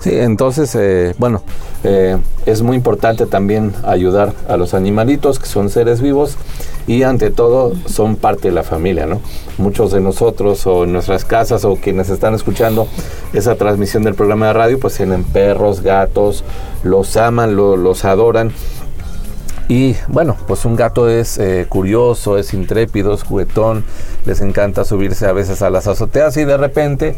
Sí, 0.00 0.10
entonces, 0.12 0.74
eh, 0.74 1.14
bueno, 1.16 1.40
eh, 1.82 2.18
es 2.44 2.60
muy 2.60 2.76
importante 2.76 3.24
también 3.24 3.72
ayudar 3.84 4.34
a 4.50 4.58
los 4.58 4.74
animalitos, 4.74 5.38
que 5.38 5.46
son 5.46 5.70
seres 5.70 6.02
vivos, 6.02 6.36
y 6.86 7.02
ante 7.02 7.30
todo 7.30 7.72
son 7.86 8.16
parte 8.16 8.48
de 8.48 8.54
la 8.54 8.62
familia, 8.62 9.06
¿no? 9.06 9.20
Muchos 9.58 9.92
de 9.92 10.00
nosotros 10.00 10.66
o 10.66 10.84
en 10.84 10.92
nuestras 10.92 11.24
casas 11.24 11.64
o 11.64 11.76
quienes 11.76 12.10
están 12.10 12.34
escuchando 12.34 12.88
esa 13.32 13.54
transmisión 13.54 14.02
del 14.02 14.14
programa 14.14 14.48
de 14.48 14.52
radio, 14.52 14.78
pues 14.78 14.96
tienen 14.96 15.24
perros, 15.24 15.80
gatos, 15.80 16.44
los 16.82 17.16
aman, 17.16 17.56
los 17.56 18.04
adoran. 18.04 18.52
Y 19.66 19.96
bueno, 20.08 20.36
pues 20.46 20.66
un 20.66 20.76
gato 20.76 21.08
es 21.08 21.38
eh, 21.38 21.66
curioso, 21.66 22.36
es 22.36 22.52
intrépido, 22.52 23.14
es 23.14 23.22
juguetón, 23.22 23.82
les 24.26 24.42
encanta 24.42 24.84
subirse 24.84 25.26
a 25.26 25.32
veces 25.32 25.62
a 25.62 25.70
las 25.70 25.86
azoteas 25.86 26.36
y 26.36 26.44
de 26.44 26.58
repente 26.58 27.16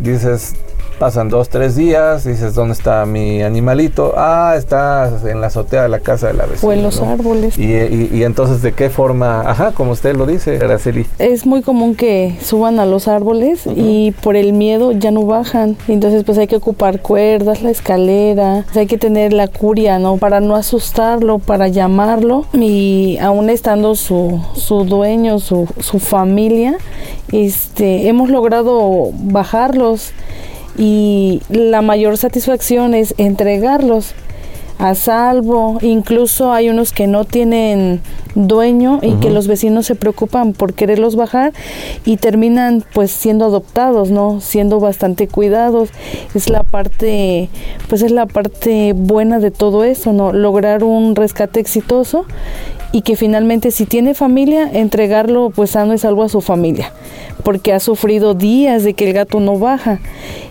dices, 0.00 0.54
Pasan 0.98 1.28
dos, 1.28 1.48
tres 1.48 1.74
días, 1.74 2.24
dices, 2.24 2.54
¿dónde 2.54 2.74
está 2.74 3.04
mi 3.04 3.42
animalito? 3.42 4.14
Ah, 4.16 4.54
está 4.56 5.10
en 5.28 5.40
la 5.40 5.48
azotea 5.48 5.82
de 5.82 5.88
la 5.88 5.98
casa 5.98 6.28
de 6.28 6.34
la 6.34 6.46
vecina. 6.46 6.68
O 6.68 6.72
en 6.72 6.82
los 6.84 7.00
árboles. 7.00 7.58
Y, 7.58 8.22
entonces, 8.22 8.62
¿de 8.62 8.72
qué 8.72 8.90
forma? 8.90 9.40
Ajá, 9.40 9.72
como 9.72 9.90
usted 9.90 10.14
lo 10.14 10.24
dice, 10.24 10.56
Araceli. 10.56 11.06
Es 11.18 11.46
muy 11.46 11.62
común 11.62 11.96
que 11.96 12.36
suban 12.40 12.78
a 12.78 12.86
los 12.86 13.08
árboles 13.08 13.62
y 13.66 14.12
por 14.22 14.36
el 14.36 14.52
miedo 14.52 14.92
ya 14.92 15.10
no 15.10 15.26
bajan. 15.26 15.76
Entonces, 15.88 16.22
pues 16.22 16.38
hay 16.38 16.46
que 16.46 16.56
ocupar 16.56 17.00
cuerdas, 17.00 17.62
la 17.62 17.70
escalera, 17.70 18.64
hay 18.74 18.86
que 18.86 18.96
tener 18.96 19.32
la 19.32 19.48
curia, 19.48 19.98
¿no? 19.98 20.16
Para 20.16 20.40
no 20.40 20.54
asustarlo, 20.54 21.40
para 21.40 21.66
llamarlo. 21.66 22.46
Y 22.52 23.18
aún 23.20 23.50
estando 23.50 23.96
su, 23.96 24.40
su 24.54 24.84
dueño, 24.84 25.40
su, 25.40 25.68
su 25.80 25.98
familia, 25.98 26.76
este, 27.32 28.08
hemos 28.08 28.30
logrado 28.30 29.10
bajarlos 29.12 30.12
y 30.76 31.42
la 31.48 31.82
mayor 31.82 32.16
satisfacción 32.18 32.94
es 32.94 33.14
entregarlos 33.18 34.14
a 34.78 34.94
salvo. 34.94 35.78
Incluso 35.82 36.52
hay 36.52 36.68
unos 36.68 36.92
que 36.92 37.06
no 37.06 37.24
tienen 37.24 38.00
dueño 38.34 39.00
y 39.02 39.12
que 39.14 39.30
los 39.30 39.46
vecinos 39.46 39.86
se 39.86 39.94
preocupan 39.94 40.52
por 40.52 40.74
quererlos 40.74 41.16
bajar 41.16 41.52
y 42.04 42.16
terminan 42.16 42.84
pues 42.92 43.10
siendo 43.10 43.46
adoptados, 43.46 44.10
¿no? 44.10 44.40
Siendo 44.40 44.80
bastante 44.80 45.28
cuidados. 45.28 45.90
Es 46.34 46.50
la 46.50 46.62
parte 46.62 47.48
pues 47.88 48.02
es 48.02 48.10
la 48.10 48.26
parte 48.26 48.92
buena 48.94 49.38
de 49.38 49.50
todo 49.50 49.84
eso, 49.84 50.12
¿no? 50.12 50.32
Lograr 50.32 50.84
un 50.84 51.16
rescate 51.16 51.60
exitoso 51.60 52.26
y 52.94 53.02
que 53.02 53.16
finalmente 53.16 53.72
si 53.72 53.86
tiene 53.86 54.14
familia, 54.14 54.70
entregarlo 54.72 55.50
pues 55.50 55.70
sano 55.70 55.94
y 55.94 55.98
salvo 55.98 56.22
a 56.22 56.28
su 56.28 56.40
familia, 56.40 56.92
porque 57.42 57.72
ha 57.72 57.80
sufrido 57.80 58.34
días 58.34 58.84
de 58.84 58.94
que 58.94 59.08
el 59.08 59.14
gato 59.14 59.40
no 59.40 59.58
baja. 59.58 59.98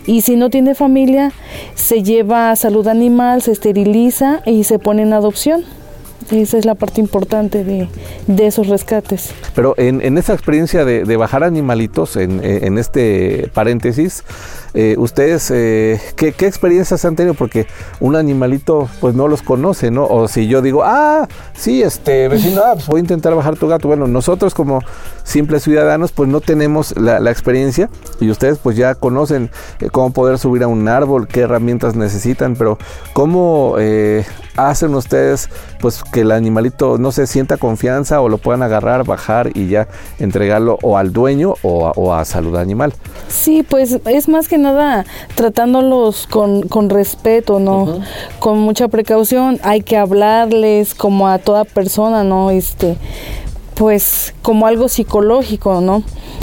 Y 0.06 0.20
si 0.20 0.36
no 0.36 0.50
tiene 0.50 0.74
familia, 0.74 1.32
se 1.74 2.02
lleva 2.02 2.50
a 2.50 2.56
salud 2.56 2.86
animal, 2.86 3.40
se 3.40 3.52
esteriliza 3.52 4.42
y 4.44 4.64
se 4.64 4.78
pone 4.78 5.02
en 5.02 5.14
adopción. 5.14 5.64
Esa 6.30 6.58
es 6.58 6.64
la 6.64 6.74
parte 6.74 7.00
importante 7.00 7.64
de, 7.64 7.88
esos 8.46 8.68
rescates. 8.68 9.32
Pero 9.54 9.74
en, 9.76 10.00
en 10.00 10.18
esa 10.18 10.32
experiencia 10.34 10.84
de, 10.84 11.16
bajar 11.16 11.44
animalitos, 11.44 12.16
en, 12.16 12.40
en 12.42 12.78
este 12.78 13.50
paréntesis, 13.54 14.24
eh, 14.76 14.96
ustedes, 14.98 15.52
eh, 15.52 16.00
¿qué, 16.16 16.28
experiencias 16.28 17.04
han 17.04 17.14
tenido? 17.14 17.34
Porque 17.34 17.68
un 18.00 18.16
animalito, 18.16 18.88
pues 19.00 19.14
no 19.14 19.28
los 19.28 19.40
conoce, 19.40 19.92
¿no? 19.92 20.04
O 20.04 20.26
si 20.26 20.48
yo 20.48 20.62
digo, 20.62 20.82
ah, 20.84 21.28
sí, 21.54 21.82
este 21.82 22.26
vecino, 22.26 22.60
ah, 22.64 22.72
pues 22.74 22.88
voy 22.88 22.98
a 22.98 23.00
intentar 23.00 23.36
bajar 23.36 23.56
tu 23.56 23.68
gato. 23.68 23.86
Bueno, 23.86 24.08
nosotros 24.08 24.52
como 24.52 24.80
simples 25.22 25.62
ciudadanos, 25.62 26.10
pues 26.10 26.28
no 26.28 26.40
tenemos 26.40 26.96
la, 26.96 27.24
experiencia 27.30 27.88
y 28.20 28.30
ustedes 28.30 28.58
pues 28.58 28.76
ya 28.76 28.94
conocen 28.94 29.50
eh, 29.80 29.88
cómo 29.90 30.12
poder 30.12 30.38
subir 30.38 30.64
a 30.64 30.68
un 30.68 30.88
árbol, 30.88 31.28
qué 31.28 31.40
herramientas 31.40 31.94
necesitan, 31.94 32.54
pero 32.56 32.78
¿cómo 33.12 33.76
hacen 34.56 34.94
ustedes 34.94 35.48
pues 35.80 36.02
que 36.04 36.20
el 36.20 36.30
animalito 36.30 36.98
no 36.98 37.12
se 37.12 37.26
sienta 37.26 37.56
confianza 37.56 38.20
o 38.20 38.28
lo 38.28 38.38
puedan 38.38 38.62
agarrar, 38.62 39.04
bajar 39.04 39.50
y 39.54 39.68
ya 39.68 39.88
entregarlo 40.18 40.78
o 40.82 40.96
al 40.96 41.12
dueño 41.12 41.54
o 41.62 41.86
a, 41.86 41.92
o 41.92 42.14
a 42.14 42.24
salud 42.24 42.56
animal? 42.56 42.92
Sí, 43.28 43.64
pues 43.68 43.98
es 44.06 44.28
más 44.28 44.48
que 44.48 44.58
nada 44.64 45.04
tratándolos 45.36 46.26
con, 46.26 46.62
con 46.62 46.90
respeto, 46.90 47.60
¿no? 47.60 48.00
Con 48.40 48.58
mucha 48.58 48.88
precaución. 48.88 49.60
Hay 49.62 49.82
que 49.82 49.96
hablarles 49.96 50.94
como 50.94 51.28
a 51.28 51.38
toda 51.38 51.64
persona, 51.64 52.24
¿no? 52.24 52.50
Este, 52.50 52.96
pues 53.74 54.34
como 54.42 54.66
algo 54.66 54.88
psicológico, 54.88 55.80
¿no? 55.80 56.02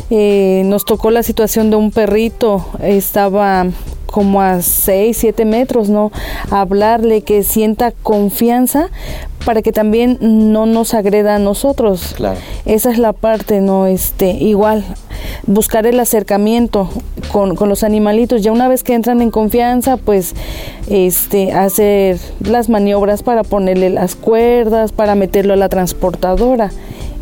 Eh, 0.10 0.64
nos 0.66 0.86
tocó 0.86 1.12
la 1.12 1.24
situación 1.24 1.70
de 1.70 1.78
un 1.78 1.92
perrito, 1.92 2.66
estaba 2.82 3.68
como 4.06 4.42
a 4.42 4.62
6, 4.62 5.18
7 5.18 5.46
metros, 5.46 5.90
¿no? 5.90 6.12
Hablarle 6.52 7.22
que 7.22 7.44
sienta 7.44 7.92
confianza 7.92 8.90
para 9.46 9.62
que 9.62 9.72
también 9.72 10.18
no 10.22 10.66
nos 10.66 10.94
agreda 10.94 11.36
a 11.36 11.40
nosotros. 11.40 12.14
Claro. 12.16 12.40
Esa 12.66 12.92
es 12.92 12.98
la 12.98 13.14
parte, 13.14 13.62
¿no? 13.62 13.88
Este, 13.88 14.32
igual, 14.32 14.84
buscar 15.48 15.86
el 15.86 16.00
acercamiento 16.00 16.90
con, 17.32 17.56
con, 17.56 17.70
los 17.70 17.84
animalitos. 17.84 18.42
Ya 18.44 18.52
una 18.52 18.68
vez 18.68 18.84
que 18.84 18.94
entran 18.94 19.22
en 19.22 19.32
confianza, 19.32 19.98
pues, 19.98 20.34
este, 20.90 21.52
hacer 21.54 22.20
las 22.40 22.70
maniobras 22.70 23.24
para 23.24 23.44
ponerle 23.44 23.90
las 23.90 24.16
cuerdas, 24.16 24.92
para 24.92 25.16
meterlo 25.16 25.54
a 25.54 25.58
la 25.58 25.70
transportadora. 25.70 26.72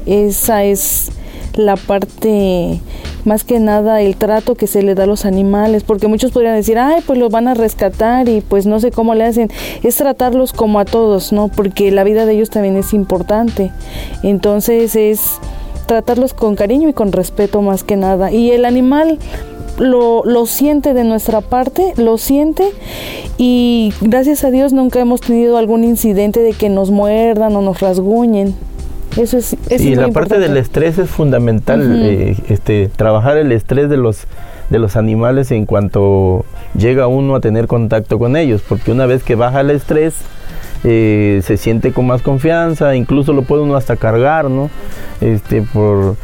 Esa 0.06 0.64
es 0.64 1.12
la 1.56 1.76
parte 1.76 2.80
más 3.26 3.44
que 3.44 3.60
nada 3.60 4.02
el 4.02 4.16
trato 4.16 4.56
que 4.56 4.68
se 4.68 4.82
le 4.82 4.96
da 4.96 5.04
a 5.04 5.08
los 5.08 5.26
animales, 5.26 5.84
porque 5.84 6.08
muchos 6.08 6.32
podrían 6.32 6.56
decir, 6.56 6.78
ay, 6.78 7.02
pues 7.06 7.20
los 7.20 7.32
van 7.32 7.48
a 7.48 7.54
rescatar 7.54 8.30
y 8.30 8.42
pues 8.42 8.66
no 8.66 8.80
sé 8.80 8.92
cómo 8.92 9.16
le 9.16 9.26
hacen, 9.26 9.50
es 9.84 9.96
tratarlos 9.96 10.54
como 10.54 10.80
a 10.80 10.86
todos, 10.86 11.32
¿no? 11.32 11.48
Porque 11.48 11.92
la 11.92 12.04
vida 12.04 12.26
de 12.26 12.34
ellos 12.34 12.50
también 12.50 12.78
es 12.78 12.94
importante. 12.94 13.72
Entonces 14.24 14.96
es 14.96 15.40
tratarlos 15.86 16.34
con 16.34 16.56
cariño 16.56 16.88
y 16.90 16.94
con 16.94 17.12
respeto 17.12 17.62
más 17.62 17.84
que 17.84 17.96
nada. 17.96 18.32
Y 18.32 18.52
el 18.52 18.66
animal 18.66 19.18
lo, 19.80 20.24
lo, 20.24 20.46
siente 20.46 20.94
de 20.94 21.04
nuestra 21.04 21.42
parte, 21.42 21.94
lo 21.98 22.18
siente 22.18 22.70
y 23.38 23.94
gracias 24.02 24.44
a 24.44 24.52
Dios 24.52 24.74
nunca 24.74 25.00
hemos 25.00 25.22
tenido 25.22 25.58
algún 25.58 25.84
incidente 25.84 26.42
de 26.42 26.54
que 26.54 26.70
nos 26.70 26.92
muerdan 26.92 27.56
o 27.56 27.62
nos 27.62 27.80
rasguñen. 27.80 28.56
Eso 29.18 29.38
es, 29.38 29.56
y 29.80 29.96
la 29.96 30.10
parte 30.10 30.40
del 30.40 30.56
estrés 30.56 30.98
es 30.98 31.10
fundamental, 31.10 32.02
eh, 32.06 32.38
este, 32.48 32.90
trabajar 32.96 33.38
el 33.38 33.52
estrés 33.52 33.90
de 33.90 33.98
los 33.98 34.28
de 34.70 34.80
los 34.80 34.96
animales 34.96 35.52
en 35.52 35.66
cuanto 35.66 36.46
llega 36.78 37.08
uno 37.08 37.36
a 37.36 37.40
tener 37.40 37.68
contacto 37.68 38.20
con 38.20 38.36
ellos, 38.36 38.62
porque 38.68 38.92
una 38.92 39.06
vez 39.06 39.24
que 39.24 39.36
baja 39.36 39.62
el 39.62 39.72
estrés, 39.72 40.16
eh, 40.84 41.42
se 41.44 41.58
siente 41.58 41.92
con 41.92 42.08
más 42.08 42.22
confianza, 42.22 42.96
incluso 42.96 43.34
lo 43.34 43.42
puede 43.42 43.64
uno 43.64 43.76
hasta 43.76 43.96
cargar, 43.96 44.50
¿no? 44.50 44.70
Este, 45.22 45.62
por, 45.64 46.16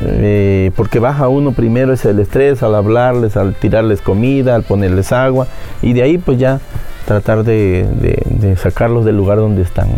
eh, 0.00 0.70
porque 0.74 0.98
baja 0.98 1.28
uno 1.28 1.52
primero 1.52 1.92
es 1.92 2.04
el 2.04 2.18
estrés 2.18 2.62
al 2.62 2.74
hablarles, 2.74 3.36
al 3.36 3.54
tirarles 3.54 4.00
comida, 4.00 4.54
al 4.54 4.62
ponerles 4.62 5.12
agua, 5.12 5.46
y 5.82 5.92
de 5.92 6.02
ahí 6.02 6.18
pues 6.18 6.38
ya 6.38 6.58
tratar 7.04 7.44
de, 7.44 7.86
de 8.30 8.56
sacarlos 8.56 9.04
del 9.04 9.16
lugar 9.16 9.38
donde 9.38 9.62
están. 9.62 9.88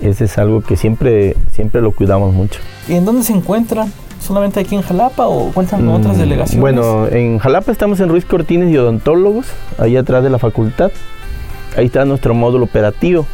Ese 0.00 0.26
es 0.26 0.38
algo 0.38 0.60
que 0.60 0.76
siempre, 0.76 1.36
siempre 1.52 1.80
lo 1.80 1.92
cuidamos 1.92 2.32
mucho. 2.32 2.60
¿Y 2.88 2.94
en 2.94 3.04
dónde 3.04 3.22
se 3.22 3.32
encuentran? 3.32 3.92
¿Solamente 4.20 4.60
aquí 4.60 4.74
en 4.74 4.82
Jalapa 4.82 5.26
o 5.26 5.50
cuentan 5.52 5.86
con 5.86 5.94
otras 5.94 6.16
mm, 6.16 6.20
delegaciones? 6.20 6.60
Bueno, 6.60 7.06
en 7.08 7.38
Jalapa 7.38 7.72
estamos 7.72 8.00
en 8.00 8.08
Ruiz 8.08 8.24
Cortines 8.24 8.70
y 8.70 8.76
Odontólogos, 8.76 9.46
ahí 9.78 9.96
atrás 9.96 10.22
de 10.22 10.30
la 10.30 10.38
facultad. 10.38 10.90
Ahí 11.76 11.86
está 11.86 12.04
nuestro 12.04 12.34
módulo 12.34 12.64
operativo. 12.64 13.26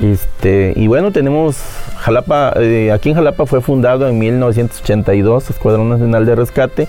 Este, 0.00 0.72
y 0.76 0.86
bueno, 0.86 1.12
tenemos 1.12 1.56
Jalapa, 1.98 2.52
eh, 2.56 2.90
aquí 2.92 3.10
en 3.10 3.14
Jalapa 3.14 3.46
fue 3.46 3.60
fundado 3.60 4.08
en 4.08 4.18
1982, 4.18 5.50
Escuadrón 5.50 5.88
Nacional 5.88 6.26
de 6.26 6.34
Rescate, 6.34 6.88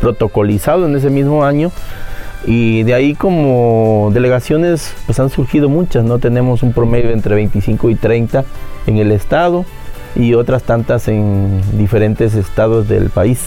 protocolizado 0.00 0.86
en 0.86 0.96
ese 0.96 1.10
mismo 1.10 1.44
año 1.44 1.72
y 2.46 2.82
de 2.82 2.94
ahí 2.94 3.14
como 3.14 4.10
delegaciones 4.12 4.94
pues 5.06 5.18
han 5.20 5.30
surgido 5.30 5.68
muchas, 5.68 6.04
¿no? 6.04 6.18
Tenemos 6.18 6.62
un 6.62 6.72
promedio 6.72 7.10
entre 7.10 7.34
25 7.34 7.90
y 7.90 7.94
30 7.94 8.44
en 8.86 8.98
el 8.98 9.12
estado 9.12 9.64
y 10.16 10.34
otras 10.34 10.62
tantas 10.62 11.08
en 11.08 11.60
diferentes 11.78 12.34
estados 12.34 12.88
del 12.88 13.10
país. 13.10 13.40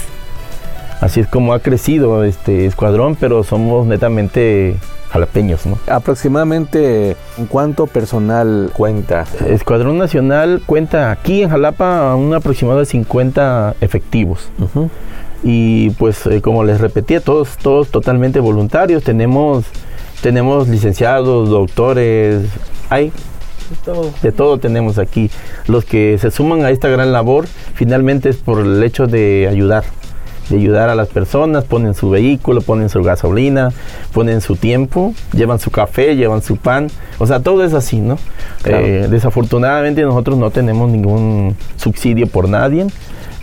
Así 1.00 1.20
es 1.20 1.28
como 1.28 1.54
ha 1.54 1.60
crecido 1.60 2.24
este 2.24 2.66
escuadrón, 2.66 3.16
pero 3.16 3.44
somos 3.44 3.86
netamente 3.86 4.78
jalapeños, 5.12 5.66
¿no? 5.66 5.78
Aproximadamente, 5.88 7.16
¿cuánto 7.50 7.88
personal 7.88 8.72
cuenta? 8.74 9.26
Escuadrón 9.48 9.98
Nacional 9.98 10.62
cuenta 10.66 11.12
aquí 11.12 11.44
en 11.44 11.50
Jalapa 11.50 12.16
un 12.16 12.34
aproximado 12.34 12.80
de 12.80 12.86
50 12.86 13.76
efectivos. 13.80 14.50
Y 15.44 15.92
pues 15.92 16.26
eh, 16.28 16.42
como 16.42 16.64
les 16.64 16.82
repetía, 16.82 17.22
todos, 17.22 17.58
todos 17.58 17.90
totalmente 17.90 18.40
voluntarios. 18.40 19.04
Tenemos, 19.04 19.66
tenemos 20.22 20.68
licenciados, 20.68 21.50
doctores, 21.50 22.46
hay 22.90 23.12
de 24.22 24.32
todo 24.32 24.60
tenemos 24.60 24.98
aquí. 24.98 25.30
Los 25.68 25.86
que 25.86 26.18
se 26.20 26.32
suman 26.32 26.64
a 26.64 26.72
esta 26.72 26.88
gran 26.90 27.12
labor 27.12 27.48
finalmente 27.74 28.30
es 28.30 28.38
por 28.38 28.62
el 28.62 28.82
hecho 28.84 29.08
de 29.08 29.48
ayudar, 29.50 29.84
de 30.50 30.58
ayudar 30.58 30.90
a 30.90 30.96
las 30.96 31.10
personas, 31.10 31.66
ponen 31.66 31.94
su 31.94 32.10
vehículo, 32.10 32.62
ponen 32.62 32.90
su 32.90 33.04
gasolina, 33.04 33.72
ponen 34.14 34.42
su 34.42 34.56
tiempo, 34.56 35.14
llevan 35.34 35.60
su 35.60 35.72
café, 35.72 36.16
llevan 36.16 36.42
su 36.42 36.58
pan, 36.58 36.88
o 37.20 37.28
sea, 37.28 37.42
todo 37.42 37.64
es 37.64 37.74
así, 37.74 38.00
¿no? 38.00 38.18
Eh, 38.66 39.08
desafortunadamente 39.10 40.02
nosotros 40.04 40.38
no 40.38 40.50
tenemos 40.52 40.90
ningún 40.90 41.56
subsidio 41.76 42.28
por 42.28 42.48
nadie. 42.50 42.88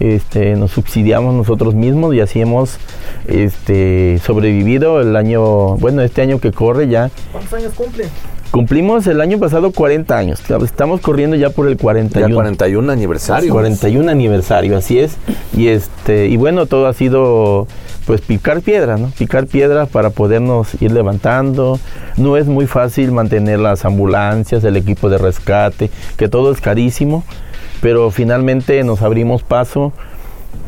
Este, 0.00 0.56
nos 0.56 0.72
subsidiamos 0.72 1.34
nosotros 1.34 1.74
mismos 1.74 2.14
y 2.14 2.20
así 2.20 2.40
hemos 2.40 2.78
este, 3.26 4.20
sobrevivido 4.24 5.00
el 5.00 5.16
año, 5.16 5.76
bueno, 5.76 6.02
este 6.02 6.22
año 6.22 6.40
que 6.40 6.52
corre 6.52 6.88
ya. 6.88 7.10
¿Cuántos 7.32 7.52
años 7.54 7.72
cumple? 7.74 8.06
Cumplimos 8.54 9.04
el 9.08 9.20
año 9.20 9.40
pasado 9.40 9.72
40 9.72 10.16
años. 10.16 10.40
Estamos 10.62 11.00
corriendo 11.00 11.34
ya 11.34 11.50
por 11.50 11.66
el 11.66 11.76
41. 11.76 12.28
Ya 12.28 12.34
41 12.34 12.92
aniversario. 12.92 13.52
41 13.52 14.08
aniversario, 14.08 14.76
así 14.76 15.00
es. 15.00 15.16
Y 15.56 15.66
este 15.66 16.28
y 16.28 16.36
bueno, 16.36 16.66
todo 16.66 16.86
ha 16.86 16.92
sido 16.92 17.66
pues 18.06 18.20
picar 18.20 18.60
piedra, 18.60 18.96
¿no? 18.96 19.10
Picar 19.18 19.48
piedra 19.48 19.86
para 19.86 20.10
podernos 20.10 20.80
ir 20.80 20.92
levantando. 20.92 21.80
No 22.16 22.36
es 22.36 22.46
muy 22.46 22.68
fácil 22.68 23.10
mantener 23.10 23.58
las 23.58 23.84
ambulancias, 23.84 24.62
el 24.62 24.76
equipo 24.76 25.08
de 25.08 25.18
rescate, 25.18 25.90
que 26.16 26.28
todo 26.28 26.52
es 26.52 26.60
carísimo, 26.60 27.24
pero 27.84 28.10
finalmente 28.10 28.82
nos 28.82 29.02
abrimos 29.02 29.42
paso 29.42 29.92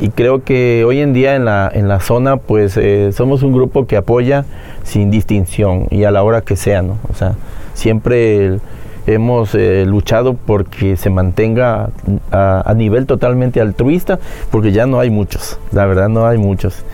y 0.00 0.10
creo 0.10 0.44
que 0.44 0.84
hoy 0.86 1.00
en 1.00 1.14
día 1.14 1.34
en 1.34 1.46
la, 1.46 1.70
en 1.72 1.88
la 1.88 1.98
zona 1.98 2.36
pues 2.36 2.76
eh, 2.76 3.10
somos 3.10 3.42
un 3.42 3.54
grupo 3.54 3.86
que 3.86 3.96
apoya 3.96 4.44
sin 4.82 5.10
distinción 5.10 5.86
y 5.90 6.04
a 6.04 6.10
la 6.10 6.22
hora 6.22 6.42
que 6.42 6.56
sea, 6.56 6.82
¿no? 6.82 6.98
O 7.10 7.14
sea, 7.14 7.32
siempre 7.72 8.58
hemos 9.06 9.54
eh, 9.54 9.86
luchado 9.86 10.34
porque 10.34 10.98
se 10.98 11.08
mantenga 11.08 11.88
a, 12.30 12.74
nivel 12.76 13.06
totalmente 13.06 13.62
altruista, 13.62 14.18
porque 14.50 14.72
ya 14.72 14.84
no 14.84 15.00
hay 15.00 15.08
muchos, 15.08 15.58
la 15.72 15.86
verdad 15.86 16.10
no 16.10 16.26
hay 16.26 16.36
muchos. 16.36 16.84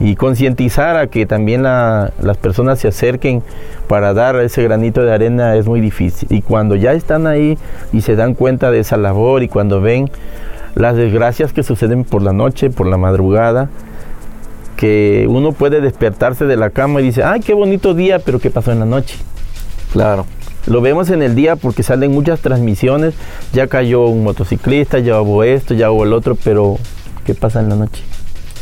Y 0.00 0.16
concientizar 0.16 0.96
a 0.96 1.08
que 1.08 1.26
también 1.26 1.62
las 1.62 2.36
personas 2.40 2.78
se 2.78 2.88
acerquen 2.88 3.42
para 3.86 4.14
dar 4.14 4.36
ese 4.36 4.62
granito 4.62 5.02
de 5.02 5.12
arena 5.12 5.56
es 5.56 5.66
muy 5.66 5.80
difícil. 5.80 6.26
Y 6.32 6.40
cuando 6.40 6.74
ya 6.74 6.94
están 6.94 7.26
ahí 7.26 7.58
y 7.92 8.00
se 8.00 8.16
dan 8.16 8.34
cuenta 8.34 8.70
de 8.70 8.80
esa 8.80 8.96
labor 8.96 9.42
y 9.42 9.48
cuando 9.48 9.80
ven 9.82 10.10
las 10.74 10.96
desgracias 10.96 11.52
que 11.52 11.62
suceden 11.62 12.04
por 12.04 12.22
la 12.22 12.32
noche, 12.32 12.70
por 12.70 12.86
la 12.86 12.96
madrugada, 12.96 13.68
que 14.76 15.26
uno 15.28 15.52
puede 15.52 15.82
despertarse 15.82 16.46
de 16.46 16.56
la 16.56 16.70
cama 16.70 17.02
y 17.02 17.04
dice, 17.04 17.22
ay, 17.22 17.40
qué 17.40 17.52
bonito 17.52 17.92
día, 17.92 18.18
pero 18.18 18.38
¿qué 18.38 18.50
pasó 18.50 18.72
en 18.72 18.78
la 18.78 18.86
noche? 18.86 19.18
Claro. 19.92 20.24
Lo 20.66 20.80
vemos 20.80 21.10
en 21.10 21.22
el 21.22 21.34
día 21.34 21.56
porque 21.56 21.82
salen 21.82 22.12
muchas 22.12 22.40
transmisiones, 22.40 23.14
ya 23.52 23.66
cayó 23.66 24.06
un 24.06 24.22
motociclista, 24.22 24.98
ya 24.98 25.20
hubo 25.20 25.44
esto, 25.44 25.74
ya 25.74 25.90
hubo 25.90 26.04
el 26.04 26.14
otro, 26.14 26.36
pero 26.42 26.76
¿qué 27.26 27.34
pasa 27.34 27.60
en 27.60 27.68
la 27.68 27.76
noche? 27.76 28.02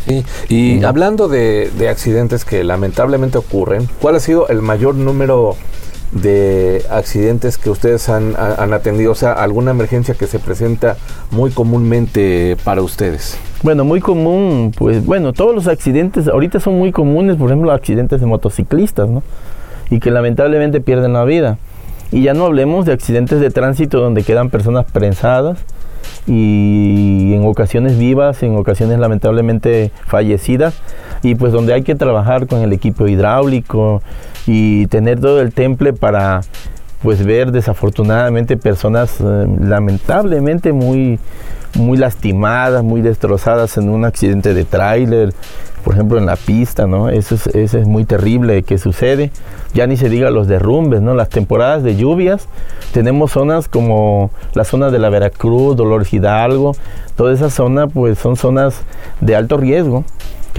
Sí, 0.07 0.25
y 0.49 0.85
hablando 0.85 1.29
de, 1.29 1.71
accidentes 1.91 2.45
que 2.45 2.65
lamentablemente 2.65 3.39
ocurren, 3.39 3.89
¿cuál 4.01 4.17
ha 4.17 4.21
sido 4.21 4.49
el 4.49 4.63
mayor 4.63 4.95
número 4.95 5.57
de 6.13 6.85
accidentes 6.91 7.59
que 7.59 7.69
ustedes 7.69 8.09
han, 8.09 8.35
han, 8.37 8.73
atendido? 8.73 9.13
O 9.13 9.15
sea, 9.15 9.33
alguna 9.33 9.73
emergencia 9.73 10.15
que 10.15 10.27
se 10.27 10.39
presenta 10.39 10.97
muy 11.31 11.51
comúnmente 11.51 12.57
para 12.65 12.83
ustedes. 12.83 13.37
Bueno, 13.63 13.85
muy 13.85 14.01
común, 14.01 14.73
pues 14.77 15.05
bueno, 15.05 15.33
todos 15.33 15.55
los 15.55 15.67
accidentes 15.67 16.29
ahorita 16.29 16.61
son 16.61 16.79
muy 16.79 16.93
comunes, 16.93 17.37
por 17.37 17.49
ejemplo, 17.49 17.73
accidentes 17.73 18.21
de 18.21 18.27
motociclistas, 18.27 19.09
¿no? 19.09 19.23
y 19.91 20.01
que 20.01 20.11
lamentablemente 20.11 20.81
pierden 20.81 21.13
la 21.13 21.25
vida. 21.25 21.59
Y 22.11 22.23
ya 22.23 22.35
no 22.35 22.47
hablemos 22.47 22.87
de 22.87 22.93
accidentes 22.93 23.41
de 23.41 23.51
tránsito 23.51 24.01
donde 24.01 24.23
quedan 24.23 24.51
personas 24.51 24.87
prensadas 24.91 25.59
y 26.29 27.33
en 27.35 27.47
ocasiones 27.47 27.99
vivas, 27.99 28.43
en 28.43 28.57
ocasiones 28.57 28.99
lamentablemente 28.99 29.91
fallecidas, 30.07 30.81
y 31.23 31.35
pues 31.35 31.53
donde 31.53 31.73
hay 31.73 31.83
que 31.83 31.95
trabajar 31.95 32.47
con 32.47 32.61
el 32.61 32.73
equipo 32.73 33.09
hidráulico 33.09 34.03
y 34.47 34.87
tener 34.87 35.21
todo 35.21 35.41
el 35.41 35.53
temple 35.53 35.93
para 35.93 36.43
pues 37.03 37.25
ver 37.25 37.53
desafortunadamente 37.53 38.57
personas 38.57 39.21
eh, 39.21 39.47
lamentablemente 39.61 40.73
muy 40.73 41.19
muy 41.75 41.99
lastimadas, 41.99 42.83
muy 42.83 43.03
destrozadas 43.03 43.77
en 43.77 43.89
un 43.89 44.05
accidente 44.05 44.55
de 44.55 44.65
tráiler, 44.65 45.35
por 45.85 45.95
ejemplo 45.95 46.19
en 46.19 46.27
la 46.27 46.37
pista, 46.37 46.87
¿no? 46.87 47.09
Eso 47.09 47.35
es, 47.35 47.47
eso 47.49 47.79
es 47.79 47.87
muy 47.87 48.05
terrible 48.05 48.63
que 48.63 48.79
sucede. 48.79 49.31
Ya 49.75 49.87
ni 49.87 49.97
se 49.97 50.09
diga 50.09 50.31
los 50.31 50.49
derrumbes, 50.49 51.01
¿no? 51.01 51.15
Las 51.15 51.29
temporadas 51.29 51.83
de 51.83 51.97
lluvias, 51.97 52.49
tenemos 52.93 53.33
zonas 53.33 53.69
como 53.69 54.31
la 54.55 54.65
zona 54.65 54.91
de 54.91 54.99
la 54.99 55.09
Veracruz, 55.11 55.77
Dolores 55.77 56.13
Hidalgo, 56.13 56.75
toda 57.17 57.33
esa 57.33 57.51
zona 57.51 57.87
pues 57.87 58.19
son 58.19 58.37
zonas 58.37 58.83
de 59.21 59.37
alto 59.37 59.57
riesgo, 59.57 60.05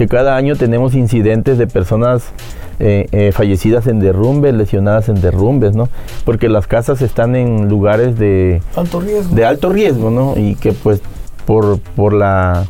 que 0.00 0.08
cada 0.08 0.34
año 0.34 0.56
tenemos 0.56 0.94
incidentes 0.94 1.58
de 1.58 1.66
personas 1.66 2.32
eh, 2.78 3.06
eh, 3.12 3.32
fallecidas 3.32 3.86
en 3.86 4.00
derrumbes, 4.00 4.54
lesionadas 4.54 5.10
en 5.10 5.20
derrumbes, 5.20 5.76
¿no? 5.76 5.90
Porque 6.24 6.48
las 6.48 6.66
casas 6.66 7.02
están 7.02 7.36
en 7.36 7.68
lugares 7.68 8.18
de 8.18 8.62
alto 8.76 9.02
riesgo, 9.02 9.34
de 9.34 9.44
alto 9.44 9.68
riesgo 9.68 10.10
¿no? 10.10 10.38
Y 10.38 10.54
que 10.54 10.72
pues 10.72 11.02
por, 11.44 11.80
por, 11.80 12.14
la, 12.14 12.64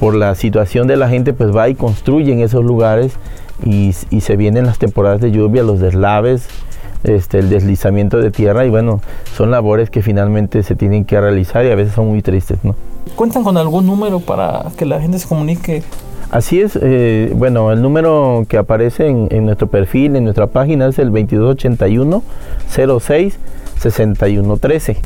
por 0.00 0.14
la 0.14 0.34
situación 0.34 0.86
de 0.86 0.96
la 0.96 1.10
gente 1.10 1.34
pues 1.34 1.54
va 1.54 1.68
y 1.68 1.74
construye 1.74 2.32
en 2.32 2.40
esos 2.40 2.64
lugares 2.64 3.12
y, 3.62 3.92
se 3.92 4.36
vienen 4.38 4.64
las 4.64 4.78
temporadas 4.78 5.20
de 5.20 5.32
lluvia, 5.32 5.62
los 5.62 5.78
deslaves, 5.78 6.46
este, 7.04 7.38
el 7.38 7.50
deslizamiento 7.50 8.16
de 8.16 8.30
tierra 8.30 8.64
y 8.64 8.70
bueno, 8.70 9.02
son 9.36 9.50
labores 9.50 9.90
que 9.90 10.00
finalmente 10.00 10.62
se 10.62 10.74
tienen 10.74 11.04
que 11.04 11.20
realizar 11.20 11.66
y 11.66 11.70
a 11.70 11.74
veces 11.74 11.92
son 11.92 12.08
muy 12.08 12.22
tristes, 12.22 12.64
¿no? 12.64 12.74
¿Cuentan 13.14 13.44
con 13.44 13.58
algún 13.58 13.84
número 13.84 14.20
para 14.20 14.64
que 14.78 14.86
la 14.86 15.02
gente 15.02 15.18
se 15.18 15.28
comunique 15.28 15.82
Así 16.36 16.60
es, 16.60 16.78
eh, 16.82 17.32
bueno, 17.34 17.72
el 17.72 17.80
número 17.80 18.44
que 18.46 18.58
aparece 18.58 19.06
en, 19.06 19.46
nuestro 19.46 19.68
perfil, 19.68 20.16
en 20.16 20.24
nuestra 20.24 20.48
página 20.48 20.86
es 20.86 20.98
el 20.98 21.06
2281 21.06 22.22
06 23.00 23.38
6113. 23.78 24.98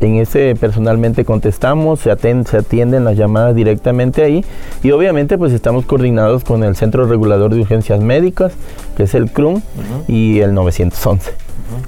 En 0.00 0.14
ese 0.14 0.56
personalmente 0.58 1.26
contestamos, 1.26 2.00
se, 2.00 2.16
se, 2.46 2.56
atienden 2.56 3.04
las 3.04 3.18
llamadas 3.18 3.54
directamente 3.54 4.22
ahí 4.22 4.42
y 4.82 4.90
obviamente 4.92 5.36
pues 5.36 5.52
estamos 5.52 5.84
coordinados 5.84 6.44
con 6.44 6.64
el 6.64 6.76
Centro 6.76 7.04
Regulador 7.04 7.52
de 7.52 7.60
Urgencias 7.60 8.00
Médicas, 8.00 8.54
que 8.96 9.02
es 9.02 9.14
el 9.14 9.30
CRUM, 9.30 9.60
y 10.08 10.38
el 10.38 10.54
911 10.54 11.43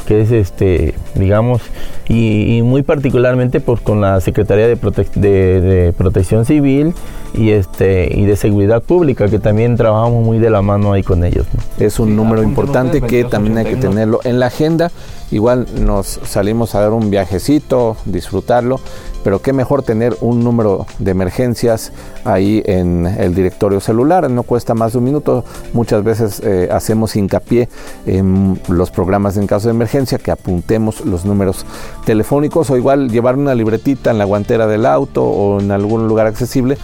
que 0.07 0.21
es 0.21 0.31
este, 0.31 0.95
digamos, 1.15 1.63
y, 2.09 2.61
muy 2.63 2.83
particularmente 2.83 3.61
pues, 3.61 3.81
con 3.81 4.01
la 4.01 4.21
Secretaría 4.21 4.67
de, 4.67 4.77
de, 4.77 5.93
Protección 5.93 6.45
Civil 6.45 6.95
y 7.35 7.51
este 7.51 8.09
y 8.13 8.25
de 8.25 8.37
Seguridad 8.37 8.83
Pública, 8.83 9.29
que 9.29 9.39
también 9.39 9.77
trabajamos 9.77 10.25
muy 10.25 10.39
de 10.39 10.51
la 10.51 10.63
mano 10.63 10.93
ahí 10.93 11.03
con 11.03 11.25
ellos. 11.25 11.47
Es 11.79 11.99
un 11.99 12.17
número 12.17 12.43
importante 12.43 13.01
que 13.01 13.25
también 13.25 13.59
hay 13.59 13.67
que 13.67 13.77
tenerlo 13.77 14.21
en 14.25 14.39
la 14.39 14.47
agenda. 14.47 14.91
Igual 15.31 15.67
nos 15.85 16.21
salimos 16.25 16.75
a 16.75 16.81
dar 16.81 16.93
un 16.93 17.11
viajecito, 17.11 17.97
disfrutarlo 18.05 18.81
pero 19.27 19.43
qué 19.43 19.53
mejor 19.53 19.83
tener 19.83 20.17
un 20.21 20.45
número 20.45 20.87
de 21.01 21.11
emergencias 21.11 21.91
ahí 22.23 22.63
en 22.65 23.07
el 23.07 23.35
directorio 23.35 23.81
celular, 23.81 24.31
no 24.31 24.45
cuesta 24.45 24.73
más 24.73 24.93
de 24.93 24.99
un 24.99 25.05
minuto, 25.05 25.45
muchas 25.73 26.05
veces 26.05 26.41
eh, 26.45 26.69
hacemos 26.71 27.17
hincapié 27.17 27.69
en 28.07 28.61
los 28.69 28.93
programas 28.93 29.37
en 29.37 29.49
caso 29.49 29.67
de 29.67 29.75
emergencia 29.75 30.19
que 30.19 30.31
apuntemos 30.31 31.05
los 31.05 31.25
números 31.25 31.67
telefónicos 32.05 32.71
o 32.71 32.77
igual 32.77 33.11
llevar 33.11 33.35
una 33.35 33.57
libretita 33.57 34.13
en 34.13 34.19
la 34.19 34.25
guantera 34.27 34.69
del 34.69 34.87
auto 34.87 35.25
o 35.25 35.61
en 35.61 35.73
algún 35.73 36.07
lugar 36.07 36.29
accesible 36.29 36.79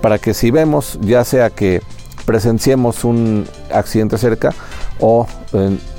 para 0.00 0.20
que 0.20 0.34
si 0.34 0.52
vemos 0.52 1.00
ya 1.02 1.24
sea 1.24 1.50
que 1.50 1.82
presenciemos 2.24 3.02
un 3.02 3.44
accidente 3.74 4.18
cerca 4.18 4.54
o 5.00 5.26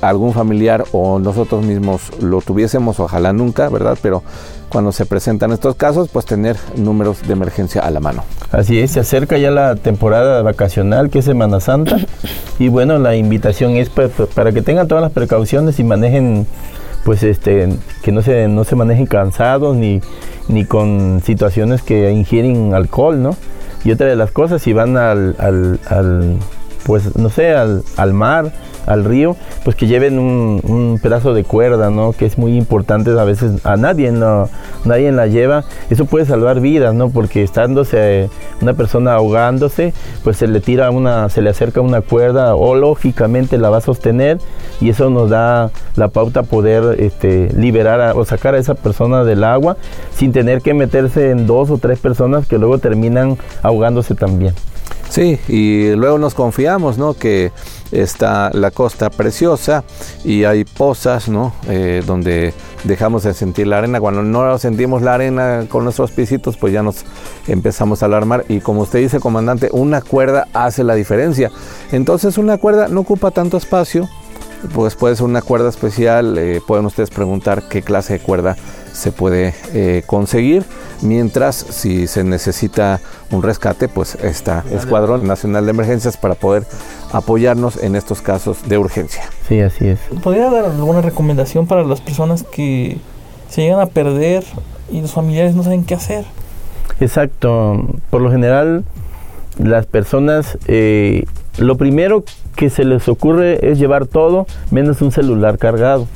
algún 0.00 0.32
familiar 0.32 0.84
o 0.92 1.18
nosotros 1.18 1.64
mismos 1.64 2.02
lo 2.20 2.40
tuviésemos, 2.40 3.00
ojalá 3.00 3.32
nunca, 3.32 3.68
¿verdad? 3.68 3.98
Pero 4.02 4.22
cuando 4.68 4.92
se 4.92 5.06
presentan 5.06 5.52
estos 5.52 5.74
casos, 5.74 6.08
pues 6.12 6.26
tener 6.26 6.56
números 6.76 7.26
de 7.26 7.32
emergencia 7.32 7.80
a 7.82 7.90
la 7.90 8.00
mano. 8.00 8.24
Así 8.52 8.78
es, 8.78 8.92
se 8.92 9.00
acerca 9.00 9.38
ya 9.38 9.50
la 9.50 9.76
temporada 9.76 10.42
vacacional 10.42 11.10
que 11.10 11.20
es 11.20 11.24
Semana 11.24 11.60
Santa 11.60 11.98
y 12.58 12.68
bueno, 12.68 12.98
la 12.98 13.16
invitación 13.16 13.72
es 13.72 13.90
para, 13.90 14.52
que 14.52 14.62
tengan 14.62 14.88
todas 14.88 15.02
las 15.02 15.12
precauciones 15.12 15.78
y 15.78 15.84
manejen 15.84 16.46
pues 17.04 17.22
este 17.22 17.68
que 18.02 18.12
no 18.12 18.20
se 18.20 18.46
no 18.46 18.64
se 18.64 18.76
manejen 18.76 19.06
cansados 19.06 19.74
ni 19.74 20.02
ni 20.48 20.64
con 20.64 21.22
situaciones 21.24 21.82
que 21.82 22.10
ingieren 22.10 22.74
alcohol, 22.74 23.22
¿no? 23.22 23.36
Y 23.84 23.92
otra 23.92 24.06
de 24.06 24.16
las 24.16 24.30
cosas, 24.30 24.60
si 24.60 24.72
van 24.72 24.96
al, 24.96 25.36
al, 25.38 26.36
pues 26.84 27.16
no 27.16 27.30
sé, 27.30 27.54
al, 27.54 27.82
al 27.96 28.12
mar, 28.12 28.52
al 28.90 29.04
río, 29.04 29.36
pues 29.64 29.76
que 29.76 29.86
lleven 29.86 30.18
un, 30.18 30.98
pedazo 31.02 31.32
de 31.32 31.44
cuerda, 31.44 31.90
¿no? 31.90 32.12
Que 32.12 32.26
es 32.26 32.36
muy 32.36 32.56
importante, 32.56 33.10
a 33.10 33.24
veces 33.24 33.64
a 33.64 33.76
nadie, 33.76 34.10
no, 34.10 34.48
nadie 34.84 35.12
la 35.12 35.26
lleva. 35.26 35.64
Eso 35.88 36.04
puede 36.04 36.26
salvar 36.26 36.60
vidas, 36.60 36.94
¿no? 36.94 37.10
Porque 37.10 37.42
estándose 37.42 38.28
una 38.60 38.74
persona 38.74 39.14
ahogándose, 39.14 39.94
pues 40.24 40.36
se 40.36 40.48
le 40.48 40.60
tira 40.60 40.90
una, 40.90 41.28
se 41.28 41.40
le 41.40 41.50
acerca 41.50 41.80
una 41.80 42.00
cuerda 42.00 42.54
o 42.54 42.74
lógicamente 42.74 43.58
la 43.58 43.70
va 43.70 43.78
a 43.78 43.80
sostener 43.80 44.38
y 44.80 44.90
eso 44.90 45.10
nos 45.10 45.30
da 45.30 45.70
la 45.96 46.08
pauta 46.08 46.42
poder 46.42 47.00
este, 47.00 47.50
liberar 47.54 48.16
o 48.16 48.24
sacar 48.24 48.54
a 48.54 48.58
esa 48.58 48.74
persona 48.74 49.24
del 49.24 49.44
agua 49.44 49.76
sin 50.14 50.32
tener 50.32 50.62
que 50.62 50.74
meterse 50.74 51.30
en 51.30 51.46
dos 51.46 51.70
o 51.70 51.78
tres 51.78 51.98
personas 51.98 52.46
que 52.46 52.58
luego 52.58 52.78
terminan 52.78 53.38
ahogándose 53.62 54.14
también. 54.14 54.54
Sí, 55.10 55.40
y 55.48 55.90
luego 55.96 56.18
nos 56.18 56.34
confiamos, 56.34 56.96
¿no? 56.96 57.14
Que 57.14 57.50
está 57.90 58.50
la 58.54 58.70
costa 58.70 59.10
preciosa 59.10 59.82
y 60.24 60.44
hay 60.44 60.64
pozas, 60.64 61.28
¿no? 61.28 61.52
Eh, 61.68 62.04
donde 62.06 62.54
dejamos 62.84 63.24
de 63.24 63.34
sentir 63.34 63.66
la 63.66 63.78
arena. 63.78 63.98
Cuando 63.98 64.22
no 64.22 64.56
sentimos 64.58 65.02
la 65.02 65.14
arena 65.14 65.66
con 65.68 65.82
nuestros 65.82 66.12
pisitos, 66.12 66.56
pues 66.56 66.72
ya 66.72 66.84
nos 66.84 67.04
empezamos 67.48 68.04
a 68.04 68.06
alarmar. 68.06 68.44
Y 68.48 68.60
como 68.60 68.82
usted 68.82 69.00
dice, 69.00 69.18
comandante, 69.18 69.68
una 69.72 70.00
cuerda 70.00 70.46
hace 70.52 70.84
la 70.84 70.94
diferencia. 70.94 71.50
Entonces 71.90 72.38
una 72.38 72.58
cuerda 72.58 72.86
no 72.86 73.00
ocupa 73.00 73.32
tanto 73.32 73.56
espacio, 73.56 74.08
pues 74.72 74.94
puede 74.94 75.16
ser 75.16 75.24
una 75.24 75.42
cuerda 75.42 75.70
especial. 75.70 76.38
Eh, 76.38 76.60
pueden 76.64 76.86
ustedes 76.86 77.10
preguntar 77.10 77.64
qué 77.68 77.82
clase 77.82 78.12
de 78.12 78.18
cuerda 78.20 78.56
se 78.92 79.12
puede 79.12 79.54
eh, 79.72 80.02
conseguir. 80.06 80.64
Mientras, 81.02 81.56
si 81.56 82.06
se 82.06 82.24
necesita 82.24 83.00
un 83.30 83.42
rescate, 83.42 83.88
pues 83.88 84.16
está 84.16 84.64
Escuadrón 84.70 85.26
Nacional 85.26 85.64
de 85.64 85.70
Emergencias 85.70 86.16
para 86.16 86.34
poder 86.34 86.64
apoyarnos 87.12 87.82
en 87.82 87.96
estos 87.96 88.20
casos 88.20 88.68
de 88.68 88.78
urgencia. 88.78 89.22
Sí, 89.48 89.60
así 89.60 89.88
es. 89.88 89.98
¿Podría 90.22 90.50
dar 90.50 90.66
alguna 90.66 91.00
recomendación 91.00 91.66
para 91.66 91.84
las 91.84 92.00
personas 92.00 92.42
que 92.42 92.98
se 93.48 93.62
llegan 93.62 93.80
a 93.80 93.86
perder 93.86 94.44
y 94.90 95.00
los 95.00 95.12
familiares 95.12 95.54
no 95.54 95.62
saben 95.62 95.84
qué 95.84 95.94
hacer? 95.94 96.24
Exacto. 97.00 97.86
Por 98.10 98.20
lo 98.20 98.30
general, 98.30 98.84
las 99.58 99.86
personas, 99.86 100.58
eh, 100.66 101.24
lo 101.58 101.76
primero 101.76 102.24
que 102.56 102.70
se 102.70 102.84
les 102.84 103.08
ocurre 103.08 103.70
es 103.70 103.78
llevar 103.78 104.06
todo 104.06 104.46
menos 104.70 105.00
un 105.00 105.12
celular 105.12 105.58
cargado. 105.58 106.06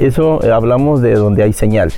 Eso 0.00 0.42
eh, 0.42 0.52
hablamos 0.52 1.02
de 1.02 1.14
donde 1.14 1.42
hay 1.42 1.52
señal. 1.52 1.92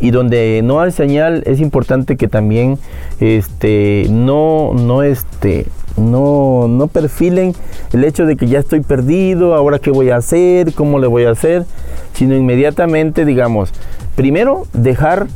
Y 0.00 0.10
donde 0.10 0.60
no 0.62 0.80
hay 0.80 0.92
señal 0.92 1.42
es 1.46 1.60
importante 1.60 2.16
que 2.16 2.28
también 2.28 2.78
este, 3.20 4.06
no, 4.10 4.72
no, 4.74 5.02
este, 5.02 5.66
no, 5.96 6.68
no 6.68 6.86
perfilen 6.88 7.54
el 7.92 8.04
hecho 8.04 8.26
de 8.26 8.36
que 8.36 8.46
ya 8.46 8.58
estoy 8.58 8.80
perdido, 8.80 9.54
ahora 9.54 9.78
qué 9.78 9.90
voy 9.90 10.10
a 10.10 10.16
hacer, 10.16 10.74
cómo 10.74 10.98
le 10.98 11.06
voy 11.06 11.24
a 11.24 11.30
hacer, 11.30 11.64
sino 12.12 12.34
inmediatamente, 12.34 13.24
digamos, 13.24 13.72
primero 14.16 14.66
dejar 14.74 15.28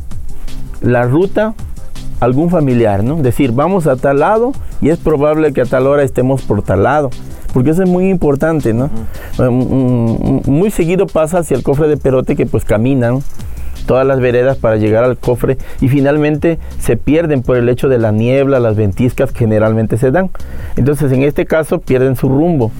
la 0.82 1.04
ruta 1.04 1.54
a 2.20 2.24
algún 2.24 2.50
familiar, 2.50 3.02
¿no? 3.02 3.16
Decir, 3.16 3.52
vamos 3.52 3.86
a 3.86 3.96
tal 3.96 4.20
lado 4.20 4.52
y 4.82 4.90
es 4.90 4.98
probable 4.98 5.54
que 5.54 5.62
a 5.62 5.66
tal 5.66 5.86
hora 5.86 6.02
estemos 6.02 6.42
por 6.42 6.62
tal 6.62 6.82
lado 6.82 7.10
porque 7.52 7.70
eso 7.70 7.82
es 7.82 7.88
muy 7.88 8.08
importante, 8.08 8.72
¿no? 8.72 8.90
Mm, 9.38 9.44
mm, 9.44 10.40
muy 10.46 10.70
seguido 10.70 11.06
pasa 11.06 11.38
hacia 11.38 11.56
el 11.56 11.62
cofre 11.62 11.88
de 11.88 11.96
Perote 11.96 12.36
que 12.36 12.46
pues 12.46 12.64
caminan 12.64 13.20
todas 13.86 14.06
las 14.06 14.20
veredas 14.20 14.56
para 14.56 14.76
llegar 14.76 15.04
al 15.04 15.16
cofre 15.16 15.58
y 15.80 15.88
finalmente 15.88 16.58
se 16.78 16.96
pierden 16.96 17.42
por 17.42 17.56
el 17.56 17.68
hecho 17.68 17.88
de 17.88 17.98
la 17.98 18.12
niebla, 18.12 18.60
las 18.60 18.76
ventiscas 18.76 19.32
que 19.32 19.40
generalmente 19.40 19.96
se 19.96 20.10
dan. 20.10 20.30
Entonces 20.76 21.10
en 21.12 21.22
este 21.22 21.46
caso 21.46 21.80
pierden 21.80 22.16
su 22.16 22.28
rumbo. 22.28 22.70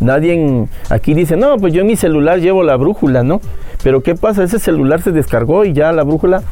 Nadie 0.00 0.66
aquí 0.90 1.14
dice, 1.14 1.36
no, 1.36 1.56
pues 1.56 1.72
yo 1.72 1.80
en 1.80 1.86
mi 1.86 1.96
celular 1.96 2.40
llevo 2.40 2.62
la 2.62 2.76
brújula, 2.76 3.22
¿no? 3.22 3.40
Pero 3.82 4.02
¿qué 4.02 4.14
pasa? 4.14 4.42
Ese 4.42 4.58
celular 4.58 5.00
se 5.00 5.12
descargó 5.12 5.64
y 5.64 5.72
ya 5.72 5.92
la 5.92 6.02
brújula 6.02 6.42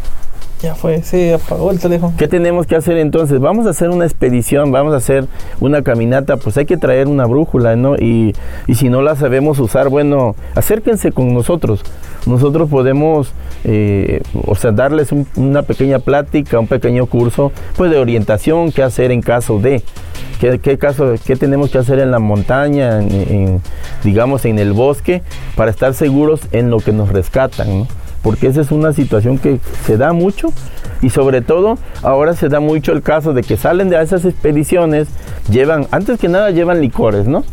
ya 0.65 0.75
fue, 0.75 1.03
se 1.03 1.35
apagó 1.35 1.71
el 1.71 1.79
teléfono. 1.79 2.15
¿Qué 2.17 2.27
tenemos 2.27 2.67
que 2.67 2.75
hacer 2.75 2.97
entonces? 2.97 3.39
Vamos 3.39 3.67
a 3.67 3.71
hacer 3.71 3.91
una 3.91 4.07
expedición, 4.07 4.73
vamos 4.73 4.95
a 4.95 4.97
hacer 4.97 5.27
una 5.61 5.83
caminata, 5.83 6.39
pues 6.39 6.57
hay 6.57 6.65
que 6.65 6.79
traer 6.79 7.07
una 7.07 7.27
brújula, 7.27 7.77
¿no? 7.77 7.97
Y, 7.97 8.35
si 8.75 8.89
no 8.89 9.03
la 9.03 9.15
sabemos 9.15 9.59
usar, 9.59 9.91
bueno, 9.91 10.35
acérquense 10.55 11.13
con 11.13 11.35
nosotros. 11.35 11.83
Nosotros 12.27 12.71
podemos, 12.71 13.33
eh, 13.65 14.23
o 14.47 14.55
sea, 14.55 14.73
darles 14.73 15.11
una 15.37 15.63
pequeña 15.63 15.99
plática, 15.99 16.59
un 16.59 16.67
pequeño 16.67 17.07
curso, 17.07 17.53
pues 17.77 17.91
de 17.91 17.99
orientación, 17.99 18.73
qué 18.73 18.83
hacer 18.83 19.13
en 19.13 19.21
caso 19.21 19.59
de, 19.59 19.83
qué, 20.41 20.79
caso, 20.79 21.15
qué 21.27 21.37
tenemos 21.37 21.71
que 21.71 21.79
hacer 21.79 21.99
en 21.99 22.11
la 22.11 22.19
montaña, 22.19 23.01
digamos, 24.03 24.47
en 24.47 24.59
el 24.59 24.73
bosque, 24.73 25.23
para 25.57 25.71
estar 25.71 25.93
seguros 25.93 26.41
en 26.53 26.71
lo 26.71 26.79
que 26.79 26.93
nos 26.93 27.11
rescatan, 27.11 27.81
¿no? 27.81 28.04
Porque 28.25 28.49
esa 28.49 28.63
es 28.63 28.73
una 28.73 28.93
situación 28.95 29.39
que 29.39 29.61
se 29.85 29.99
da 29.99 30.13
mucho 30.15 30.49
y 31.03 31.11
sobre 31.11 31.43
todo 31.43 31.79
ahora 32.03 32.35
se 32.35 32.49
da 32.49 32.59
mucho 32.59 32.93
el 32.93 33.03
caso 33.03 33.35
de 33.35 33.43
que 33.43 33.59
salen 33.59 33.91
de 33.91 34.03
esas 34.03 34.25
expediciones, 34.25 35.09
llevan, 35.51 35.87
antes 35.91 36.19
que 36.19 36.29
nada 36.29 36.51
llevan 36.51 36.81
licores, 36.81 37.29
¿no? 37.29 37.45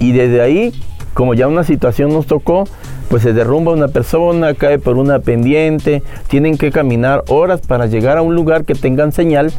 Y 0.00 0.10
desde 0.10 0.40
ahí, 0.40 0.74
como 1.14 1.34
ya 1.34 1.46
una 1.46 1.62
situación 1.62 2.12
nos 2.12 2.26
tocó, 2.26 2.64
pues 3.08 3.22
se 3.22 3.32
derrumba 3.32 3.72
una 3.72 3.86
persona, 3.86 4.54
cae 4.54 4.80
por 4.80 4.96
una 4.96 5.20
pendiente, 5.20 6.02
tienen 6.26 6.58
que 6.58 6.72
caminar 6.72 7.22
horas 7.28 7.60
para 7.60 7.86
llegar 7.86 8.18
a 8.18 8.22
un 8.22 8.34
lugar 8.34 8.64
que 8.64 8.74
tengan 8.74 9.12
señal 9.12 9.52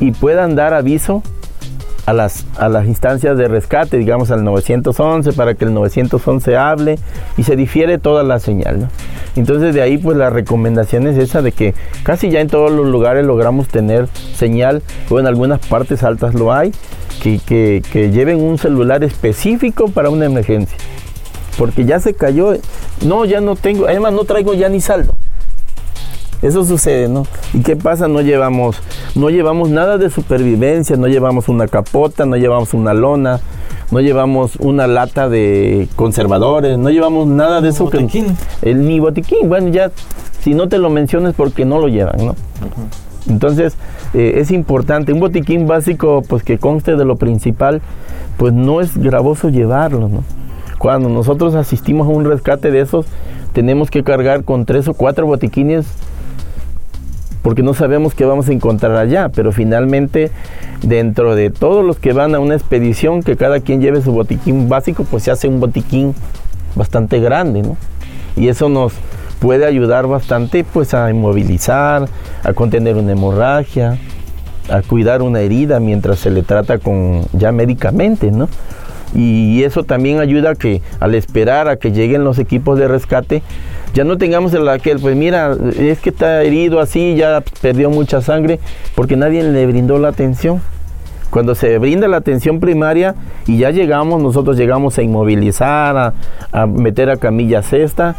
y 0.00 0.10
puedan 0.10 0.56
dar 0.56 0.74
aviso 0.74 1.22
a 2.06 2.12
las, 2.12 2.46
a 2.56 2.68
las 2.68 2.86
instancias 2.86 3.36
de 3.36 3.48
rescate, 3.48 3.98
digamos 3.98 4.30
al 4.30 4.44
911, 4.44 5.32
para 5.32 5.54
que 5.54 5.64
el 5.64 5.74
911 5.74 6.56
hable 6.56 6.98
y 7.36 7.42
se 7.42 7.56
difiere 7.56 7.98
toda 7.98 8.22
la 8.22 8.38
señal. 8.38 8.88
Entonces 9.34 9.74
de 9.74 9.82
ahí 9.82 9.98
pues 9.98 10.16
la 10.16 10.30
recomendación 10.30 11.06
es 11.08 11.18
esa 11.18 11.42
de 11.42 11.52
que 11.52 11.74
casi 12.04 12.30
ya 12.30 12.40
en 12.40 12.48
todos 12.48 12.70
los 12.70 12.86
lugares 12.86 13.26
logramos 13.26 13.66
tener 13.68 14.08
señal, 14.34 14.82
o 15.10 15.18
en 15.18 15.26
algunas 15.26 15.58
partes 15.66 16.04
altas 16.04 16.34
lo 16.34 16.52
hay, 16.52 16.72
que, 17.20 17.82
que 17.92 18.10
lleven 18.12 18.40
un 18.40 18.56
celular 18.56 19.02
específico 19.02 19.88
para 19.88 20.08
una 20.10 20.26
emergencia. 20.26 20.78
Porque 21.58 21.84
ya 21.84 21.98
se 21.98 22.14
cayó, 22.14 22.54
no, 23.04 23.24
ya 23.24 23.40
no 23.40 23.56
tengo, 23.56 23.86
además 23.86 24.12
no 24.12 24.24
traigo 24.24 24.54
ya 24.54 24.68
ni 24.68 24.80
saldo. 24.80 25.15
Eso 26.42 26.64
sucede, 26.64 27.08
¿no? 27.08 27.24
¿Y 27.54 27.60
qué 27.60 27.76
pasa? 27.76 28.08
No 28.08 28.20
llevamos, 28.20 28.76
no 29.14 29.30
llevamos 29.30 29.70
nada 29.70 29.98
de 29.98 30.10
supervivencia, 30.10 30.96
no 30.96 31.06
llevamos 31.06 31.48
una 31.48 31.66
capota, 31.66 32.26
no 32.26 32.36
llevamos 32.36 32.74
una 32.74 32.92
lona, 32.92 33.40
no 33.90 34.00
llevamos 34.00 34.56
una 34.56 34.86
lata 34.86 35.28
de 35.28 35.88
conservadores, 35.96 36.78
no 36.78 36.90
llevamos 36.90 37.26
nada 37.26 37.60
de 37.60 37.70
eso. 37.70 37.84
Botiquín. 37.84 38.36
el, 38.62 38.86
ni 38.86 39.00
botiquín. 39.00 39.48
Bueno, 39.48 39.68
ya, 39.68 39.90
si 40.40 40.54
no 40.54 40.68
te 40.68 40.78
lo 40.78 40.90
menciones 40.90 41.34
porque 41.34 41.64
no 41.64 41.78
lo 41.78 41.88
llevan, 41.88 42.26
¿no? 42.26 42.34
Entonces, 43.28 43.76
eh, 44.14 44.34
es 44.36 44.50
importante, 44.50 45.12
un 45.12 45.20
botiquín 45.20 45.66
básico, 45.66 46.22
pues 46.28 46.42
que 46.42 46.58
conste 46.58 46.96
de 46.96 47.04
lo 47.04 47.16
principal, 47.16 47.80
pues 48.36 48.52
no 48.52 48.80
es 48.80 48.96
gravoso 48.96 49.48
llevarlo, 49.48 50.08
¿no? 50.08 50.22
Cuando 50.78 51.08
nosotros 51.08 51.54
asistimos 51.54 52.06
a 52.06 52.10
un 52.10 52.24
rescate 52.24 52.70
de 52.70 52.80
esos, 52.80 53.06
tenemos 53.52 53.90
que 53.90 54.04
cargar 54.04 54.44
con 54.44 54.66
tres 54.66 54.86
o 54.88 54.94
cuatro 54.94 55.26
botiquines 55.26 55.86
porque 57.46 57.62
no 57.62 57.74
sabemos 57.74 58.12
qué 58.12 58.24
vamos 58.24 58.48
a 58.48 58.52
encontrar 58.52 58.96
allá, 58.96 59.28
pero 59.28 59.52
finalmente 59.52 60.32
dentro 60.82 61.36
de 61.36 61.50
todos 61.50 61.84
los 61.84 61.96
que 61.96 62.12
van 62.12 62.34
a 62.34 62.40
una 62.40 62.56
expedición, 62.56 63.22
que 63.22 63.36
cada 63.36 63.60
quien 63.60 63.80
lleve 63.80 64.02
su 64.02 64.10
botiquín 64.10 64.68
básico, 64.68 65.04
pues 65.04 65.22
se 65.22 65.30
hace 65.30 65.46
un 65.46 65.60
botiquín 65.60 66.12
bastante 66.74 67.20
grande, 67.20 67.62
¿no? 67.62 67.76
Y 68.34 68.48
eso 68.48 68.68
nos 68.68 68.94
puede 69.38 69.64
ayudar 69.64 70.08
bastante 70.08 70.64
pues 70.64 70.92
a 70.92 71.08
inmovilizar, 71.08 72.08
a 72.42 72.52
contener 72.52 72.96
una 72.96 73.12
hemorragia, 73.12 73.96
a 74.68 74.82
cuidar 74.82 75.22
una 75.22 75.38
herida 75.38 75.78
mientras 75.78 76.18
se 76.18 76.32
le 76.32 76.42
trata 76.42 76.78
con 76.78 77.26
ya 77.32 77.52
médicamente, 77.52 78.32
¿no? 78.32 78.48
Y 79.14 79.62
eso 79.62 79.84
también 79.84 80.18
ayuda 80.18 80.50
a 80.50 80.54
que 80.56 80.82
al 80.98 81.14
esperar 81.14 81.68
a 81.68 81.76
que 81.76 81.92
lleguen 81.92 82.24
los 82.24 82.40
equipos 82.40 82.76
de 82.76 82.88
rescate, 82.88 83.44
ya 83.96 84.04
no 84.04 84.18
tengamos 84.18 84.52
el 84.52 84.68
aquel, 84.68 85.00
pues 85.00 85.16
mira, 85.16 85.56
es 85.78 86.00
que 86.00 86.10
está 86.10 86.42
herido 86.42 86.80
así, 86.80 87.14
ya 87.16 87.42
perdió 87.62 87.88
mucha 87.88 88.20
sangre, 88.20 88.60
porque 88.94 89.16
nadie 89.16 89.42
le 89.42 89.66
brindó 89.66 89.98
la 89.98 90.08
atención. 90.08 90.60
Cuando 91.30 91.54
se 91.54 91.78
brinda 91.78 92.06
la 92.06 92.18
atención 92.18 92.60
primaria 92.60 93.14
y 93.46 93.56
ya 93.56 93.70
llegamos, 93.70 94.22
nosotros 94.22 94.58
llegamos 94.58 94.98
a 94.98 95.02
inmovilizar, 95.02 96.12
a, 96.52 96.66
meter 96.66 97.08
a 97.08 97.16
camilla 97.16 97.62
cesta 97.62 98.16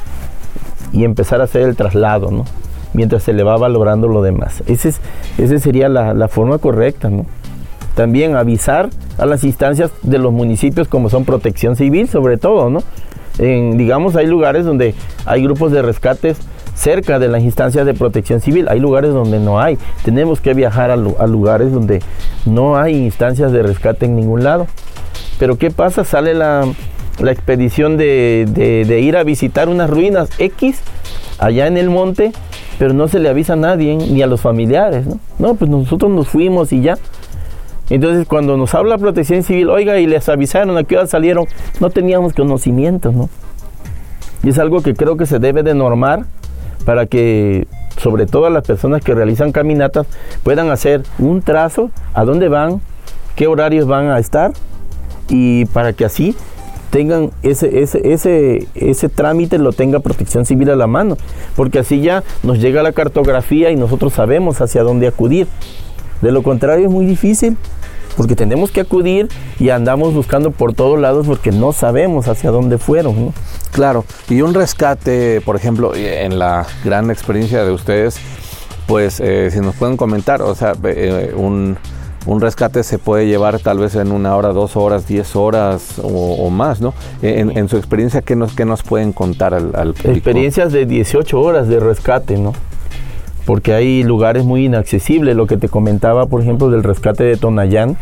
y 0.93 1.03
empezar 1.03 1.41
a 1.41 1.43
hacer 1.43 1.61
el 1.61 1.75
traslado, 1.75 2.31
¿no? 2.31 2.45
Mientras 2.93 3.21
se 3.21 3.33
le 3.33 3.43
va 3.43 3.55
valorando 3.55 4.07
lo 4.07 4.23
demás. 4.23 4.63
Esa 4.65 4.89
ese 5.37 5.59
sería 5.59 5.89
la, 5.89 6.15
la 6.15 6.27
forma 6.27 6.57
correcta, 6.57 7.11
¿no? 7.11 7.27
También 7.93 8.35
avisar 8.35 8.89
a 9.19 9.27
las 9.27 9.43
instancias 9.43 9.91
de 10.01 10.17
los 10.17 10.33
municipios 10.33 10.87
como 10.87 11.11
son 11.11 11.23
protección 11.23 11.75
civil, 11.75 12.09
sobre 12.09 12.37
todo, 12.37 12.71
¿no? 12.71 12.81
Digamos, 13.37 14.15
hay 14.15 14.27
lugares 14.27 14.65
donde 14.65 14.95
hay 15.25 15.43
grupos 15.43 15.71
de 15.71 15.81
rescates 15.81 16.37
cerca 16.77 17.19
de 17.19 17.27
las 17.27 17.43
instancias 17.43 17.85
de 17.85 17.93
protección 17.93 18.39
civil. 18.39 18.67
Hay 18.69 18.79
lugares 18.79 19.11
donde 19.11 19.39
no 19.39 19.59
hay. 19.59 19.77
Tenemos 20.03 20.39
que 20.39 20.53
viajar 20.53 20.91
a, 20.91 20.95
lugares 20.95 21.71
donde 21.71 22.01
no 22.45 22.77
hay 22.77 22.95
instancias 22.95 23.51
de 23.51 23.63
rescate 23.63 24.05
en 24.05 24.15
ningún 24.15 24.43
lado. 24.43 24.67
Pero 25.39 25.57
¿qué 25.57 25.71
pasa? 25.71 26.03
Sale 26.03 26.33
la, 26.33 26.65
expedición 27.19 27.97
de, 27.97 29.01
ir 29.01 29.17
a 29.17 29.23
visitar 29.23 29.69
unas 29.69 29.89
ruinas 29.89 30.29
X 30.37 30.79
allá 31.39 31.67
en 31.67 31.77
el 31.77 31.89
monte, 31.89 32.31
pero 32.79 32.93
no 32.93 33.07
se 33.07 33.19
le 33.19 33.29
avisa 33.29 33.53
a 33.53 33.57
nadie, 33.57 33.95
ni 33.95 34.21
a 34.21 34.27
los 34.27 34.41
familiares. 34.41 35.05
¿no? 35.07 35.19
no, 35.39 35.55
pues 35.55 35.69
nosotros 35.69 36.11
nos 36.11 36.27
fuimos 36.27 36.71
y 36.71 36.81
ya. 36.81 36.97
Entonces, 37.89 38.27
cuando 38.27 38.57
nos 38.57 38.75
habla 38.75 38.97
protección 38.97 39.43
civil, 39.43 39.69
oiga, 39.69 39.97
y 39.99 40.07
les 40.07 40.27
avisaron 40.27 40.77
a 40.77 40.83
qué 40.83 40.97
hora 40.97 41.07
salieron, 41.07 41.45
no 41.79 41.89
teníamos 41.89 42.33
conocimiento, 42.33 43.11
¿no? 43.11 43.29
Y 44.43 44.49
es 44.49 44.59
algo 44.59 44.81
que 44.81 44.93
creo 44.93 45.17
que 45.17 45.25
se 45.25 45.39
debe 45.39 45.63
de 45.63 45.73
normar 45.73 46.25
para 46.85 47.05
que 47.05 47.67
sobre 47.97 48.27
todo 48.27 48.49
las 48.49 48.65
personas 48.65 49.01
que 49.01 49.13
realizan 49.13 49.51
caminatas 49.51 50.05
puedan 50.43 50.69
hacer 50.69 51.03
un 51.17 51.41
trazo 51.41 51.91
a 52.13 52.23
dónde 52.23 52.47
van, 52.47 52.81
qué 53.35 53.47
horarios 53.47 53.87
van 53.87 54.09
a 54.09 54.19
estar 54.19 54.51
y 55.29 55.65
para 55.65 55.93
que 55.93 56.05
así 56.05 56.35
tengan 56.89 57.31
ese, 57.43 57.81
ese, 57.81 58.13
ese, 58.13 58.67
ese 58.75 59.09
trámite 59.09 59.57
lo 59.57 59.73
tenga 59.73 59.99
protección 59.99 60.45
civil 60.45 60.69
a 60.69 60.75
la 60.75 60.87
mano, 60.87 61.17
porque 61.55 61.79
así 61.79 62.01
ya 62.01 62.23
nos 62.43 62.59
llega 62.59 62.83
la 62.83 62.93
cartografía 62.93 63.71
y 63.71 63.75
nosotros 63.75 64.13
sabemos 64.13 64.61
hacia 64.61 64.83
dónde 64.83 65.07
acudir. 65.07 65.47
De 66.21 66.31
lo 66.31 66.41
contrario 66.43 66.87
es 66.87 66.91
muy 66.91 67.05
difícil, 67.05 67.57
porque 68.17 68.35
tenemos 68.35 68.71
que 68.71 68.81
acudir 68.81 69.29
y 69.59 69.69
andamos 69.69 70.13
buscando 70.13 70.49
por 70.51 70.73
todos 70.73 70.99
lados 70.99 71.27
porque 71.27 71.51
no 71.51 71.71
sabemos 71.71 72.27
hacia 72.27 72.49
dónde 72.49 72.79
fueron. 72.79 73.27
¿no? 73.27 73.33
Claro, 73.71 74.03
y 74.27 74.41
un 74.41 74.55
rescate, 74.55 75.39
por 75.41 75.55
ejemplo, 75.55 75.95
en 75.95 76.39
la 76.39 76.65
gran 76.83 77.11
experiencia 77.11 77.63
de 77.63 77.71
ustedes, 77.71 78.17
pues 78.87 79.19
eh, 79.19 79.49
si 79.51 79.59
nos 79.59 79.75
pueden 79.75 79.95
comentar, 79.97 80.41
o 80.41 80.55
sea, 80.55 80.73
eh, 80.83 81.33
un, 81.37 81.77
rescate 82.41 82.83
se 82.83 82.97
puede 82.97 83.27
llevar 83.27 83.59
tal 83.59 83.77
vez 83.77 83.95
en 83.95 84.11
una 84.11 84.35
hora, 84.35 84.49
dos 84.49 84.75
horas, 84.75 85.07
diez 85.07 85.35
horas 85.35 85.93
o, 86.01 86.49
más, 86.49 86.81
¿no? 86.81 86.93
En, 87.21 87.69
su 87.69 87.77
experiencia, 87.77 88.21
¿qué 88.21 88.35
nos, 88.35 88.53
qué 88.53 88.65
nos 88.65 88.83
pueden 88.83 89.13
contar 89.13 89.53
al, 89.53 89.73
al 89.75 89.91
Experiencias 90.03 90.73
de 90.73 90.85
18 90.85 91.39
horas 91.39 91.69
de 91.69 91.79
rescate, 91.79 92.37
¿no? 92.37 92.53
Porque 93.47 93.73
hay 93.73 94.03
lugares 94.03 94.45
muy 94.45 94.65
inaccesibles, 94.65 95.35
lo 95.35 95.47
que 95.47 95.57
te 95.57 95.69
comentaba, 95.69 96.27
por 96.27 96.41
ejemplo, 96.41 96.69
del 96.69 96.83
rescate 96.83 97.23
de 97.23 97.37
Tonayán, 97.37 97.97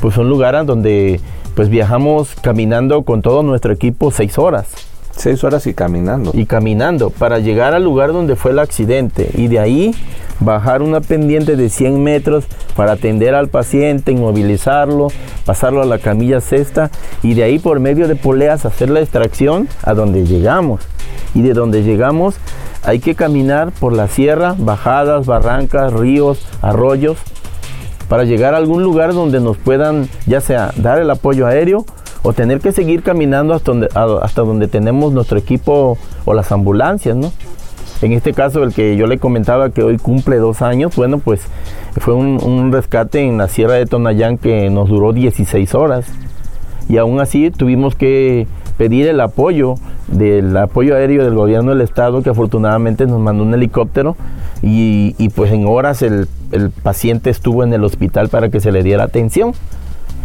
pues 0.00 0.14
son 0.14 0.28
lugares 0.28 0.64
donde 0.64 1.20
pues 1.56 1.68
viajamos 1.68 2.36
caminando 2.40 3.02
con 3.02 3.20
todo 3.20 3.42
nuestro 3.42 3.72
equipo 3.72 4.12
seis 4.12 4.38
horas 4.38 4.90
Seis 5.20 5.44
horas 5.44 5.66
y 5.66 5.74
caminando. 5.74 6.30
Y 6.32 6.46
caminando 6.46 7.10
para 7.10 7.40
llegar 7.40 7.74
al 7.74 7.84
lugar 7.84 8.12
donde 8.12 8.36
fue 8.36 8.52
el 8.52 8.58
accidente. 8.58 9.30
Y 9.34 9.48
de 9.48 9.58
ahí 9.58 9.94
bajar 10.38 10.80
una 10.80 11.02
pendiente 11.02 11.56
de 11.56 11.68
100 11.68 12.02
metros 12.02 12.44
para 12.74 12.92
atender 12.92 13.34
al 13.34 13.48
paciente, 13.48 14.12
inmovilizarlo, 14.12 15.08
pasarlo 15.44 15.82
a 15.82 15.84
la 15.84 15.98
camilla 15.98 16.40
cesta 16.40 16.90
y 17.22 17.34
de 17.34 17.42
ahí 17.42 17.58
por 17.58 17.80
medio 17.80 18.08
de 18.08 18.16
poleas 18.16 18.64
hacer 18.64 18.88
la 18.88 19.00
extracción 19.00 19.68
a 19.82 19.92
donde 19.92 20.24
llegamos. 20.24 20.80
Y 21.34 21.42
de 21.42 21.52
donde 21.52 21.82
llegamos 21.82 22.36
hay 22.82 23.00
que 23.00 23.14
caminar 23.14 23.72
por 23.72 23.92
la 23.92 24.08
sierra, 24.08 24.54
bajadas, 24.58 25.26
barrancas, 25.26 25.92
ríos, 25.92 26.46
arroyos, 26.62 27.18
para 28.08 28.24
llegar 28.24 28.54
a 28.54 28.56
algún 28.56 28.82
lugar 28.82 29.14
donde 29.14 29.40
nos 29.40 29.56
puedan 29.56 30.08
ya 30.26 30.40
sea 30.40 30.72
dar 30.76 30.98
el 30.98 31.10
apoyo 31.10 31.46
aéreo 31.46 31.84
o 32.22 32.32
tener 32.32 32.60
que 32.60 32.72
seguir 32.72 33.02
caminando 33.02 33.54
hasta 33.54 33.72
donde, 33.72 33.88
hasta 34.22 34.42
donde 34.42 34.68
tenemos 34.68 35.12
nuestro 35.12 35.38
equipo 35.38 35.96
o 36.24 36.34
las 36.34 36.52
ambulancias, 36.52 37.16
¿no? 37.16 37.32
En 38.02 38.12
este 38.12 38.32
caso, 38.32 38.62
el 38.62 38.72
que 38.72 38.96
yo 38.96 39.06
le 39.06 39.18
comentaba 39.18 39.70
que 39.70 39.82
hoy 39.82 39.98
cumple 39.98 40.36
dos 40.36 40.62
años, 40.62 40.96
bueno, 40.96 41.18
pues 41.18 41.42
fue 41.98 42.14
un, 42.14 42.72
rescate 42.72 43.20
en 43.20 43.36
la 43.36 43.46
Sierra 43.48 43.74
de 43.74 43.84
Tonayán 43.84 44.38
que 44.38 44.70
nos 44.70 44.88
duró 44.88 45.12
16 45.12 45.74
horas. 45.74 46.06
Y 46.90 46.98
aún 46.98 47.20
así 47.20 47.52
tuvimos 47.52 47.94
que 47.94 48.48
pedir 48.76 49.06
el 49.06 49.20
apoyo 49.20 49.76
del 50.08 50.56
apoyo 50.56 50.96
aéreo 50.96 51.22
del 51.22 51.34
gobierno 51.34 51.70
del 51.70 51.82
estado, 51.82 52.20
que 52.22 52.30
afortunadamente 52.30 53.06
nos 53.06 53.20
mandó 53.20 53.44
un 53.44 53.54
helicóptero. 53.54 54.16
Y, 54.60 55.28
pues 55.36 55.52
en 55.52 55.68
horas 55.68 56.02
el, 56.02 56.26
el 56.50 56.70
paciente 56.70 57.30
estuvo 57.30 57.62
en 57.62 57.72
el 57.72 57.84
hospital 57.84 58.28
para 58.28 58.50
que 58.50 58.58
se 58.58 58.72
le 58.72 58.82
diera 58.82 59.04
atención. 59.04 59.52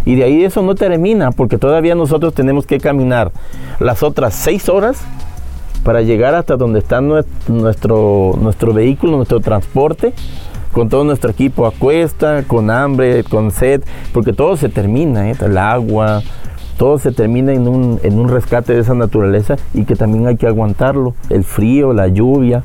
Y 0.05 0.15
de 0.15 0.23
ahí 0.23 0.43
eso 0.43 0.63
no 0.63 0.73
termina, 0.73 1.31
porque 1.31 1.59
todavía 1.59 1.93
nosotros 1.93 2.33
tenemos 2.33 2.65
que 2.65 2.79
caminar 2.79 3.31
las 3.79 4.01
otras 4.01 4.33
seis 4.33 4.67
horas 4.67 4.99
para 5.83 6.01
llegar 6.01 6.33
hasta 6.33 6.57
donde 6.57 6.79
está 6.79 6.99
nuestro, 6.99 8.33
nuestro 8.41 8.73
vehículo, 8.73 9.17
nuestro 9.17 9.39
transporte, 9.39 10.13
con 10.71 10.89
todo 10.89 11.03
nuestro 11.03 11.29
equipo 11.29 11.67
a 11.67 11.71
cuesta, 11.71 12.43
con 12.47 12.71
hambre, 12.71 13.23
con 13.23 13.51
sed, 13.51 13.83
porque 14.13 14.33
todo 14.33 14.57
se 14.57 14.67
termina, 14.67 15.29
¿eh? 15.29 15.35
el 15.39 15.57
agua, 15.59 16.23
todo 16.77 16.97
se 16.97 17.11
termina 17.11 17.53
en 17.53 17.67
un, 17.67 17.99
en 18.03 18.19
un 18.19 18.29
rescate 18.29 18.73
de 18.73 18.81
esa 18.81 18.93
naturaleza 18.93 19.55
y 19.73 19.85
que 19.85 19.95
también 19.95 20.27
hay 20.27 20.37
que 20.37 20.47
aguantarlo, 20.47 21.13
el 21.29 21.43
frío, 21.43 21.93
la 21.93 22.07
lluvia 22.07 22.63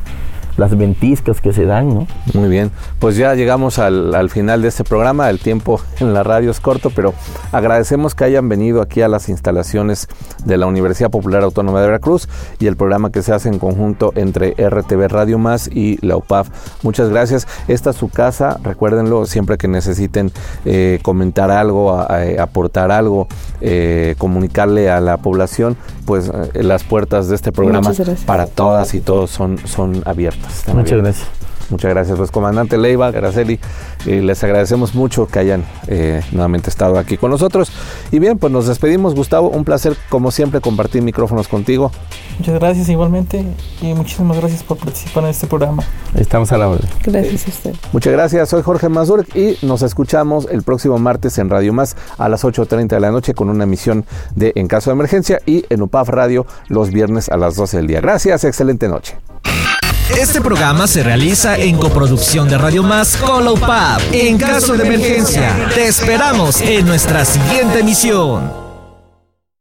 las 0.60 0.76
ventiscas 0.76 1.40
que 1.40 1.54
se 1.54 1.64
dan, 1.64 1.88
¿no? 1.88 2.06
Muy 2.34 2.50
bien, 2.50 2.70
pues 2.98 3.16
ya 3.16 3.34
llegamos 3.34 3.78
al, 3.78 4.28
final 4.28 4.60
de 4.60 4.68
este 4.68 4.84
programa, 4.84 5.30
el 5.30 5.38
tiempo 5.38 5.80
en 6.00 6.12
la 6.12 6.22
radio 6.22 6.50
es 6.50 6.60
corto, 6.60 6.90
pero 6.94 7.14
agradecemos 7.50 8.14
que 8.14 8.24
hayan 8.24 8.46
venido 8.50 8.82
aquí 8.82 9.00
a 9.00 9.08
las 9.08 9.30
instalaciones 9.30 10.06
de 10.44 10.58
la 10.58 10.66
Universidad 10.66 11.10
Popular 11.10 11.42
Autónoma 11.44 11.80
de 11.80 11.86
Veracruz 11.86 12.28
y 12.58 12.66
el 12.66 12.76
programa 12.76 13.10
que 13.10 13.22
se 13.22 13.32
hace 13.32 13.48
en 13.48 13.58
conjunto 13.58 14.12
entre 14.16 14.50
RTV 14.50 15.08
Radio 15.08 15.38
Más 15.38 15.66
y 15.66 15.98
la 16.06 16.18
UPAF. 16.18 16.50
Muchas 16.82 17.08
gracias. 17.08 17.48
Esta 17.66 17.90
es 17.90 17.96
su 17.96 18.10
casa, 18.10 18.58
recuérdenlo, 18.62 19.24
siempre 19.24 19.56
que 19.56 19.66
necesiten 19.66 20.30
eh, 20.66 20.98
comentar 21.02 21.50
algo, 21.50 21.98
aportar 22.38 22.92
algo, 22.92 23.28
eh, 23.62 24.14
comunicarle 24.18 24.90
a 24.90 25.00
la 25.00 25.16
población, 25.16 25.78
pues 26.10 26.28
eh, 26.28 26.64
las 26.64 26.82
puertas 26.82 27.28
de 27.28 27.36
este 27.36 27.52
programa 27.52 27.92
para 28.26 28.48
todas 28.48 28.94
y 28.94 29.00
todos 29.00 29.30
son, 29.30 29.58
son 29.58 30.02
abiertas. 30.06 30.64
Muchas 30.74 30.98
gracias. 30.98 31.28
Muchas 31.70 31.90
gracias, 31.90 32.18
pues 32.18 32.30
comandante 32.30 32.76
Leiva, 32.76 33.08
Araceli, 33.08 33.58
eh, 34.06 34.20
les 34.22 34.42
agradecemos 34.42 34.94
mucho 34.94 35.26
que 35.26 35.38
hayan 35.38 35.64
eh, 35.86 36.20
nuevamente 36.32 36.68
estado 36.68 36.98
aquí 36.98 37.16
con 37.16 37.30
nosotros. 37.30 37.72
Y 38.10 38.18
bien, 38.18 38.38
pues 38.38 38.52
nos 38.52 38.66
despedimos, 38.66 39.14
Gustavo, 39.14 39.48
un 39.48 39.64
placer 39.64 39.96
como 40.08 40.30
siempre 40.30 40.60
compartir 40.60 41.02
micrófonos 41.02 41.48
contigo. 41.48 41.92
Muchas 42.38 42.54
gracias 42.58 42.88
igualmente 42.88 43.44
y 43.80 43.94
muchísimas 43.94 44.36
gracias 44.38 44.62
por 44.62 44.78
participar 44.78 45.24
en 45.24 45.30
este 45.30 45.46
programa. 45.46 45.84
Estamos 46.14 46.50
a 46.52 46.58
la 46.58 46.68
orden. 46.68 46.88
Gracias 47.04 47.46
a 47.46 47.50
usted. 47.50 47.74
Muchas 47.92 48.12
gracias, 48.12 48.48
soy 48.48 48.62
Jorge 48.62 48.88
Mazur 48.88 49.26
y 49.34 49.56
nos 49.62 49.82
escuchamos 49.82 50.48
el 50.50 50.62
próximo 50.62 50.98
martes 50.98 51.38
en 51.38 51.50
Radio 51.50 51.72
Más 51.72 51.96
a 52.18 52.28
las 52.28 52.44
8.30 52.44 52.88
de 52.88 53.00
la 53.00 53.10
noche 53.10 53.34
con 53.34 53.48
una 53.48 53.64
emisión 53.64 54.04
de 54.34 54.52
En 54.56 54.68
caso 54.68 54.90
de 54.90 54.94
emergencia 54.94 55.40
y 55.46 55.64
en 55.68 55.82
UPAF 55.82 56.08
Radio 56.08 56.46
los 56.68 56.90
viernes 56.90 57.28
a 57.28 57.36
las 57.36 57.56
12 57.56 57.76
del 57.76 57.86
día. 57.86 58.00
Gracias, 58.00 58.44
excelente 58.44 58.88
noche. 58.88 59.16
Este 60.18 60.40
programa 60.40 60.86
se 60.86 61.02
realiza 61.02 61.56
en 61.56 61.76
coproducción 61.76 62.48
de 62.48 62.58
Radio 62.58 62.82
Más 62.82 63.16
con 63.16 63.44
Low 63.44 63.58
En 64.12 64.38
caso 64.38 64.76
de 64.76 64.84
emergencia, 64.84 65.68
te 65.74 65.86
esperamos 65.86 66.60
en 66.60 66.86
nuestra 66.86 67.24
siguiente 67.24 67.80
emisión. 67.80 68.59